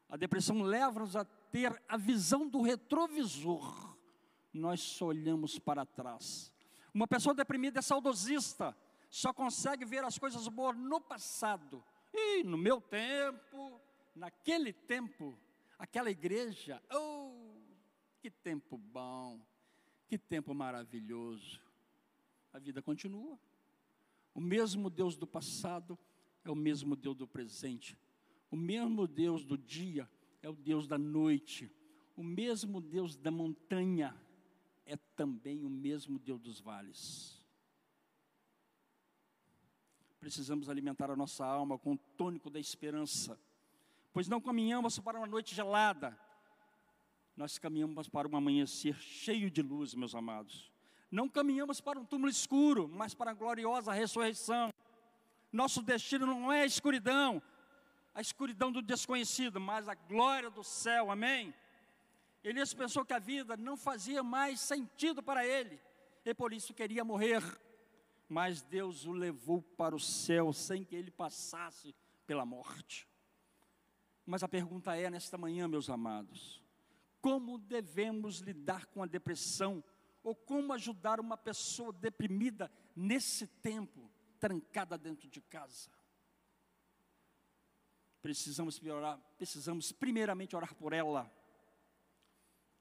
A 0.07 0.17
depressão 0.17 0.61
leva-nos 0.61 1.15
a 1.15 1.23
ter 1.23 1.81
a 1.87 1.97
visão 1.97 2.47
do 2.47 2.61
retrovisor. 2.61 3.95
Nós 4.51 4.81
só 4.81 5.07
olhamos 5.07 5.59
para 5.59 5.85
trás. 5.85 6.51
Uma 6.93 7.07
pessoa 7.07 7.35
deprimida 7.35 7.79
é 7.79 7.81
saudosista, 7.81 8.75
só 9.09 9.31
consegue 9.31 9.85
ver 9.85 10.03
as 10.03 10.17
coisas 10.17 10.47
boas 10.47 10.75
no 10.75 10.99
passado. 10.99 11.83
E 12.11 12.43
no 12.43 12.57
meu 12.57 12.81
tempo, 12.81 13.79
naquele 14.15 14.73
tempo, 14.73 15.37
aquela 15.77 16.09
igreja, 16.09 16.81
oh, 16.91 17.55
que 18.19 18.31
tempo 18.31 18.77
bom, 18.77 19.39
que 20.07 20.17
tempo 20.17 20.55
maravilhoso. 20.55 21.61
A 22.51 22.57
vida 22.57 22.81
continua. 22.81 23.39
O 24.33 24.41
mesmo 24.41 24.89
Deus 24.89 25.15
do 25.15 25.27
passado 25.27 25.97
é 26.43 26.49
o 26.49 26.55
mesmo 26.55 26.95
Deus 26.95 27.15
do 27.15 27.27
presente. 27.27 27.97
O 28.51 28.55
mesmo 28.55 29.07
Deus 29.07 29.43
do 29.43 29.57
dia 29.57 30.09
é 30.41 30.49
o 30.49 30.55
Deus 30.55 30.87
da 30.87 30.97
noite. 30.97 31.71
O 32.15 32.23
mesmo 32.23 32.81
Deus 32.81 33.15
da 33.15 33.31
montanha 33.31 34.15
é 34.85 34.97
também 35.15 35.63
o 35.63 35.69
mesmo 35.69 36.17
Deus 36.17 36.41
dos 36.41 36.59
vales. 36.59 37.39
Precisamos 40.19 40.67
alimentar 40.67 41.09
a 41.09 41.15
nossa 41.15 41.45
alma 41.45 41.77
com 41.77 41.93
o 41.93 41.97
tônico 42.17 42.49
da 42.49 42.59
esperança, 42.59 43.39
pois 44.11 44.27
não 44.27 44.41
caminhamos 44.41 44.99
para 44.99 45.17
uma 45.17 45.27
noite 45.27 45.55
gelada, 45.55 46.19
nós 47.37 47.57
caminhamos 47.57 48.09
para 48.09 48.27
um 48.27 48.35
amanhecer 48.35 48.95
cheio 48.95 49.49
de 49.49 49.61
luz, 49.61 49.93
meus 49.93 50.13
amados. 50.13 50.69
Não 51.11 51.27
caminhamos 51.27 51.81
para 51.81 51.99
um 51.99 52.05
túmulo 52.05 52.29
escuro, 52.29 52.87
mas 52.87 53.13
para 53.13 53.31
a 53.31 53.33
gloriosa 53.33 53.91
ressurreição. 53.91 54.71
Nosso 55.51 55.81
destino 55.81 56.25
não 56.25 56.51
é 56.51 56.61
a 56.61 56.65
escuridão, 56.65 57.41
a 58.13 58.21
escuridão 58.21 58.71
do 58.71 58.81
desconhecido, 58.81 59.59
mas 59.59 59.87
a 59.87 59.95
glória 59.95 60.49
do 60.49 60.63
céu, 60.63 61.09
amém? 61.09 61.53
Elias 62.43 62.73
pensou 62.73 63.03
que 63.03 63.13
a 63.13 63.19
vida 63.19 63.57
não 63.57 63.75
fazia 63.75 64.21
mais 64.21 64.59
sentido 64.59 65.23
para 65.23 65.45
ele, 65.45 65.79
e 66.23 66.33
por 66.33 66.53
isso 66.53 66.73
queria 66.73 67.03
morrer, 67.03 67.41
mas 68.27 68.61
Deus 68.61 69.05
o 69.05 69.11
levou 69.11 69.61
para 69.61 69.95
o 69.95 69.99
céu 69.99 70.53
sem 70.53 70.83
que 70.83 70.95
ele 70.95 71.09
passasse 71.09 71.95
pela 72.27 72.45
morte. 72.45 73.07
Mas 74.25 74.43
a 74.43 74.47
pergunta 74.47 74.95
é 74.95 75.09
nesta 75.09 75.37
manhã, 75.37 75.67
meus 75.67 75.89
amados: 75.89 76.61
como 77.19 77.57
devemos 77.57 78.39
lidar 78.39 78.85
com 78.85 79.01
a 79.01 79.07
depressão? 79.07 79.83
Ou 80.23 80.36
como 80.36 80.73
ajudar 80.73 81.19
uma 81.19 81.38
pessoa 81.38 81.93
deprimida 81.93 82.71
nesse 82.95 83.47
tempo? 83.47 84.10
trancada 84.39 84.97
dentro 84.97 85.27
de 85.27 85.41
casa. 85.41 85.91
Precisamos 88.21 88.82
orar, 88.84 89.19
precisamos 89.38 89.91
primeiramente 89.91 90.55
orar 90.55 90.73
por 90.75 90.93
ela 90.93 91.32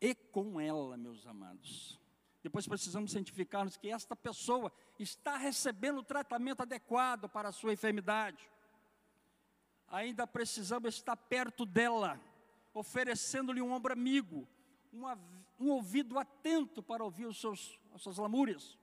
e 0.00 0.14
com 0.14 0.60
ela, 0.60 0.96
meus 0.96 1.26
amados. 1.26 1.98
Depois 2.42 2.66
precisamos 2.66 3.10
cientificar-nos 3.10 3.76
que 3.76 3.88
esta 3.88 4.16
pessoa 4.16 4.72
está 4.98 5.36
recebendo 5.36 5.98
o 5.98 6.04
tratamento 6.04 6.62
adequado 6.62 7.28
para 7.28 7.48
a 7.48 7.52
sua 7.52 7.72
enfermidade. 7.72 8.48
Ainda 9.88 10.26
precisamos 10.26 10.94
estar 10.94 11.16
perto 11.16 11.66
dela, 11.66 12.20
oferecendo-lhe 12.72 13.60
um 13.60 13.72
ombro 13.72 13.92
amigo, 13.92 14.46
um 14.92 15.70
ouvido 15.70 16.18
atento 16.18 16.82
para 16.82 17.04
ouvir 17.04 17.26
os 17.26 17.40
seus, 17.40 17.78
as 17.92 18.02
suas 18.02 18.18
lamúrias 18.18 18.78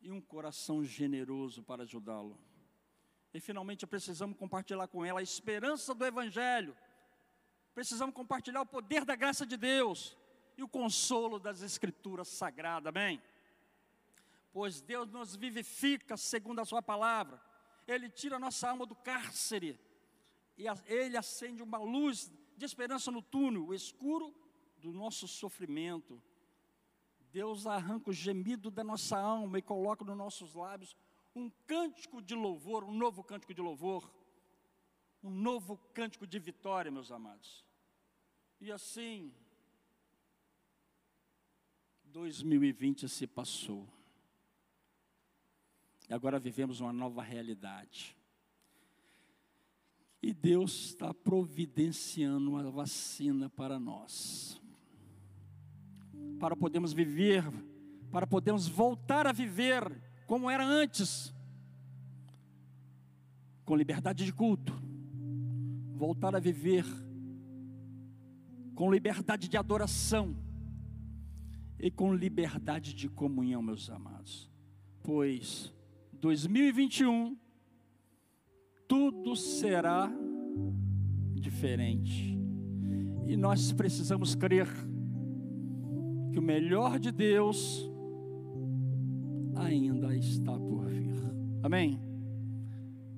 e 0.00 0.10
um 0.10 0.20
coração 0.20 0.84
generoso 0.84 1.62
para 1.62 1.82
ajudá-lo. 1.82 2.38
E 3.32 3.40
finalmente 3.40 3.86
precisamos 3.86 4.36
compartilhar 4.36 4.88
com 4.88 5.04
ela 5.04 5.20
a 5.20 5.22
esperança 5.22 5.94
do 5.94 6.04
Evangelho. 6.04 6.76
Precisamos 7.74 8.14
compartilhar 8.14 8.62
o 8.62 8.66
poder 8.66 9.04
da 9.04 9.14
graça 9.14 9.44
de 9.44 9.56
Deus 9.56 10.16
e 10.56 10.62
o 10.62 10.68
consolo 10.68 11.38
das 11.38 11.62
Escrituras 11.62 12.28
Sagradas, 12.28 12.88
amém? 12.88 13.22
Pois 14.52 14.80
Deus 14.80 15.08
nos 15.10 15.36
vivifica 15.36 16.16
segundo 16.16 16.60
a 16.60 16.64
Sua 16.64 16.82
palavra, 16.82 17.40
Ele 17.86 18.08
tira 18.08 18.36
a 18.36 18.40
nossa 18.40 18.68
alma 18.68 18.86
do 18.86 18.94
cárcere, 18.94 19.78
e 20.56 20.64
Ele 20.86 21.16
acende 21.16 21.62
uma 21.62 21.78
luz 21.78 22.32
de 22.56 22.64
esperança 22.64 23.10
no 23.10 23.22
túnel, 23.22 23.66
o 23.66 23.74
escuro 23.74 24.34
do 24.78 24.92
nosso 24.92 25.28
sofrimento. 25.28 26.22
Deus 27.30 27.66
arranca 27.66 28.10
o 28.10 28.12
gemido 28.12 28.70
da 28.70 28.82
nossa 28.82 29.18
alma 29.18 29.58
e 29.58 29.62
coloca 29.62 30.04
nos 30.04 30.16
nossos 30.16 30.54
lábios 30.54 30.96
um 31.34 31.50
cântico 31.66 32.20
de 32.20 32.34
louvor, 32.34 32.84
um 32.84 32.92
novo 32.92 33.22
cântico 33.22 33.54
de 33.54 33.60
louvor, 33.60 34.10
um 35.22 35.30
novo 35.30 35.76
cântico 35.92 36.26
de 36.26 36.38
vitória, 36.38 36.90
meus 36.90 37.12
amados. 37.12 37.64
E 38.60 38.72
assim, 38.72 39.32
2020 42.04 43.08
se 43.08 43.26
passou. 43.26 43.86
Agora 46.08 46.38
vivemos 46.38 46.80
uma 46.80 46.92
nova 46.92 47.22
realidade. 47.22 48.16
E 50.20 50.32
Deus 50.32 50.86
está 50.86 51.14
providenciando 51.14 52.50
uma 52.50 52.68
vacina 52.70 53.48
para 53.48 53.78
nós. 53.78 54.60
Para 56.38 56.56
podermos 56.56 56.92
viver, 56.92 57.44
para 58.10 58.26
podermos 58.26 58.68
voltar 58.68 59.26
a 59.26 59.32
viver 59.32 59.84
como 60.26 60.50
era 60.50 60.64
antes, 60.64 61.34
com 63.64 63.74
liberdade 63.74 64.24
de 64.24 64.32
culto, 64.32 64.72
voltar 65.94 66.34
a 66.34 66.38
viver 66.38 66.84
com 68.74 68.90
liberdade 68.90 69.48
de 69.48 69.56
adoração 69.56 70.36
e 71.80 71.90
com 71.90 72.14
liberdade 72.14 72.94
de 72.94 73.08
comunhão, 73.08 73.60
meus 73.60 73.90
amados. 73.90 74.48
Pois 75.02 75.72
2021 76.12 77.36
tudo 78.86 79.36
será 79.36 80.10
diferente. 81.34 82.38
E 83.26 83.36
nós 83.36 83.72
precisamos 83.72 84.34
crer 84.34 84.66
que 86.38 86.40
o 86.40 86.42
melhor 86.42 87.00
de 87.00 87.10
Deus 87.10 87.90
ainda 89.56 90.16
está 90.16 90.52
por 90.52 90.86
vir. 90.86 91.16
Amém? 91.64 92.00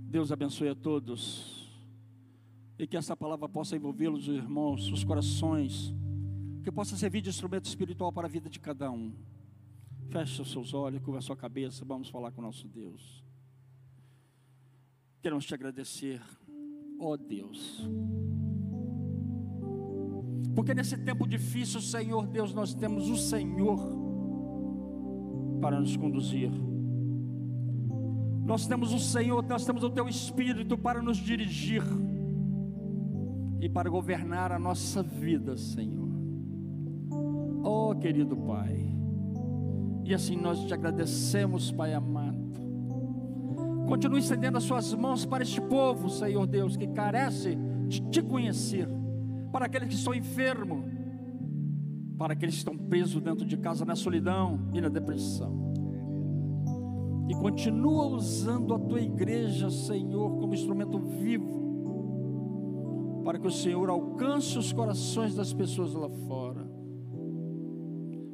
Deus 0.09 0.33
abençoe 0.33 0.71
a 0.71 0.75
todos. 0.75 1.71
E 2.79 2.87
que 2.87 2.97
essa 2.97 3.15
palavra 3.15 3.47
possa 3.47 3.77
envolvê-los, 3.77 4.27
irmãos, 4.27 4.91
os 4.91 5.05
corações. 5.05 5.95
Que 6.65 6.73
possa 6.73 6.97
servir 6.97 7.21
de 7.21 7.29
instrumento 7.29 7.67
espiritual 7.67 8.11
para 8.11 8.27
a 8.27 8.31
vida 8.31 8.49
de 8.49 8.59
cada 8.59 8.91
um. 8.91 9.13
Feche 10.09 10.41
os 10.41 10.51
seus 10.51 10.73
olhos, 10.73 11.03
curva 11.03 11.19
a 11.19 11.23
sua 11.23 11.37
cabeça. 11.37 11.85
Vamos 11.85 12.09
falar 12.09 12.33
com 12.33 12.41
o 12.41 12.45
nosso 12.45 12.67
Deus. 12.67 13.23
Queremos 15.21 15.45
te 15.45 15.53
agradecer, 15.53 16.23
ó 16.99 17.19
Deus. 17.19 17.87
Porque 20.55 20.75
nesse 20.75 20.97
tempo 20.97 21.27
difícil, 21.27 21.81
Senhor 21.81 22.27
Deus, 22.27 22.53
nós 22.53 22.75
temos 22.75 23.09
o 23.09 23.17
Senhor 23.17 23.79
para 25.61 25.79
nos 25.79 25.97
conduzir. 25.97 26.51
Nós 28.45 28.67
temos 28.67 28.93
o 28.93 28.99
Senhor, 28.99 29.45
nós 29.47 29.65
temos 29.65 29.85
o 29.85 29.91
Teu 29.91 30.09
Espírito 30.09 30.77
para 30.77 31.01
nos 31.01 31.19
dirigir 31.19 31.83
e 33.61 33.69
para 33.69 33.89
governar 33.89 34.51
a 34.51 34.59
nossa 34.59 35.03
vida, 35.03 35.57
Senhor. 35.57 36.09
Oh, 37.63 37.95
querido 37.95 38.37
Pai, 38.37 38.91
e 40.05 40.15
assim 40.15 40.35
nós 40.35 40.65
te 40.65 40.73
agradecemos, 40.73 41.71
Pai 41.71 41.93
amado. 41.95 42.51
Continue 43.87 44.21
estendendo 44.21 44.57
as 44.57 44.65
Suas 44.65 44.95
mãos 44.95 45.27
para 45.27 45.43
este 45.43 45.61
povo, 45.61 46.09
Senhor 46.09 46.47
Deus, 46.47 46.77
que 46.77 46.87
carece 46.89 47.57
de 47.87 48.01
Te 48.11 48.23
conhecer, 48.23 48.89
para 49.53 49.67
aqueles 49.67 49.89
que 49.89 49.95
estão 49.95 50.15
enfermos 50.15 51.01
para 52.21 52.35
aqueles 52.35 52.57
que 52.57 52.59
estão 52.59 52.77
presos 52.77 53.23
dentro 53.23 53.47
de 53.47 53.57
casa 53.57 53.83
na 53.83 53.97
solidão 53.97 54.69
e 54.75 54.81
na 54.83 54.91
depressão. 54.91 55.73
E 57.31 57.35
continua 57.35 58.09
usando 58.09 58.75
a 58.75 58.79
tua 58.79 59.01
igreja, 59.01 59.71
Senhor, 59.71 60.39
como 60.39 60.53
instrumento 60.53 60.99
vivo, 60.99 63.23
para 63.25 63.39
que 63.39 63.47
o 63.47 63.51
Senhor 63.51 63.89
alcance 63.89 64.59
os 64.59 64.71
corações 64.71 65.35
das 65.35 65.55
pessoas 65.55 65.95
lá 65.95 66.11
fora. 66.29 66.69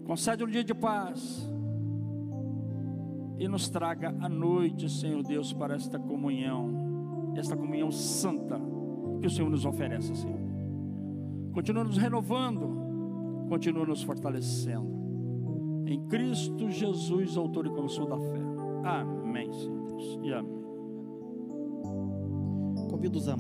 Concede 0.04 0.42
um 0.42 0.48
dia 0.48 0.64
de 0.64 0.74
paz 0.74 1.48
e 3.38 3.46
nos 3.46 3.68
traga 3.68 4.16
a 4.20 4.28
noite, 4.28 4.90
Senhor 4.90 5.22
Deus, 5.22 5.52
para 5.52 5.76
esta 5.76 5.96
comunhão, 5.96 7.32
esta 7.36 7.56
comunhão 7.56 7.92
santa 7.92 8.60
que 9.20 9.28
o 9.28 9.30
Senhor 9.30 9.48
nos 9.48 9.64
oferece, 9.64 10.12
Senhor. 10.16 10.35
Continua 11.56 11.84
nos 11.84 11.96
renovando 11.96 12.84
continua 13.48 13.86
nos 13.86 14.02
fortalecendo. 14.02 14.94
Em 15.86 16.06
Cristo 16.06 16.68
Jesus, 16.68 17.34
autor 17.36 17.66
e 17.66 17.70
consumo 17.70 18.08
da 18.08 18.18
fé. 18.18 18.42
Amém, 18.84 19.50
Senhor 19.50 19.86
Deus. 19.86 20.20
E 20.22 20.32
amém. 20.34 20.62
Convido 22.90 23.16
os 23.16 23.26
amados. 23.26 23.34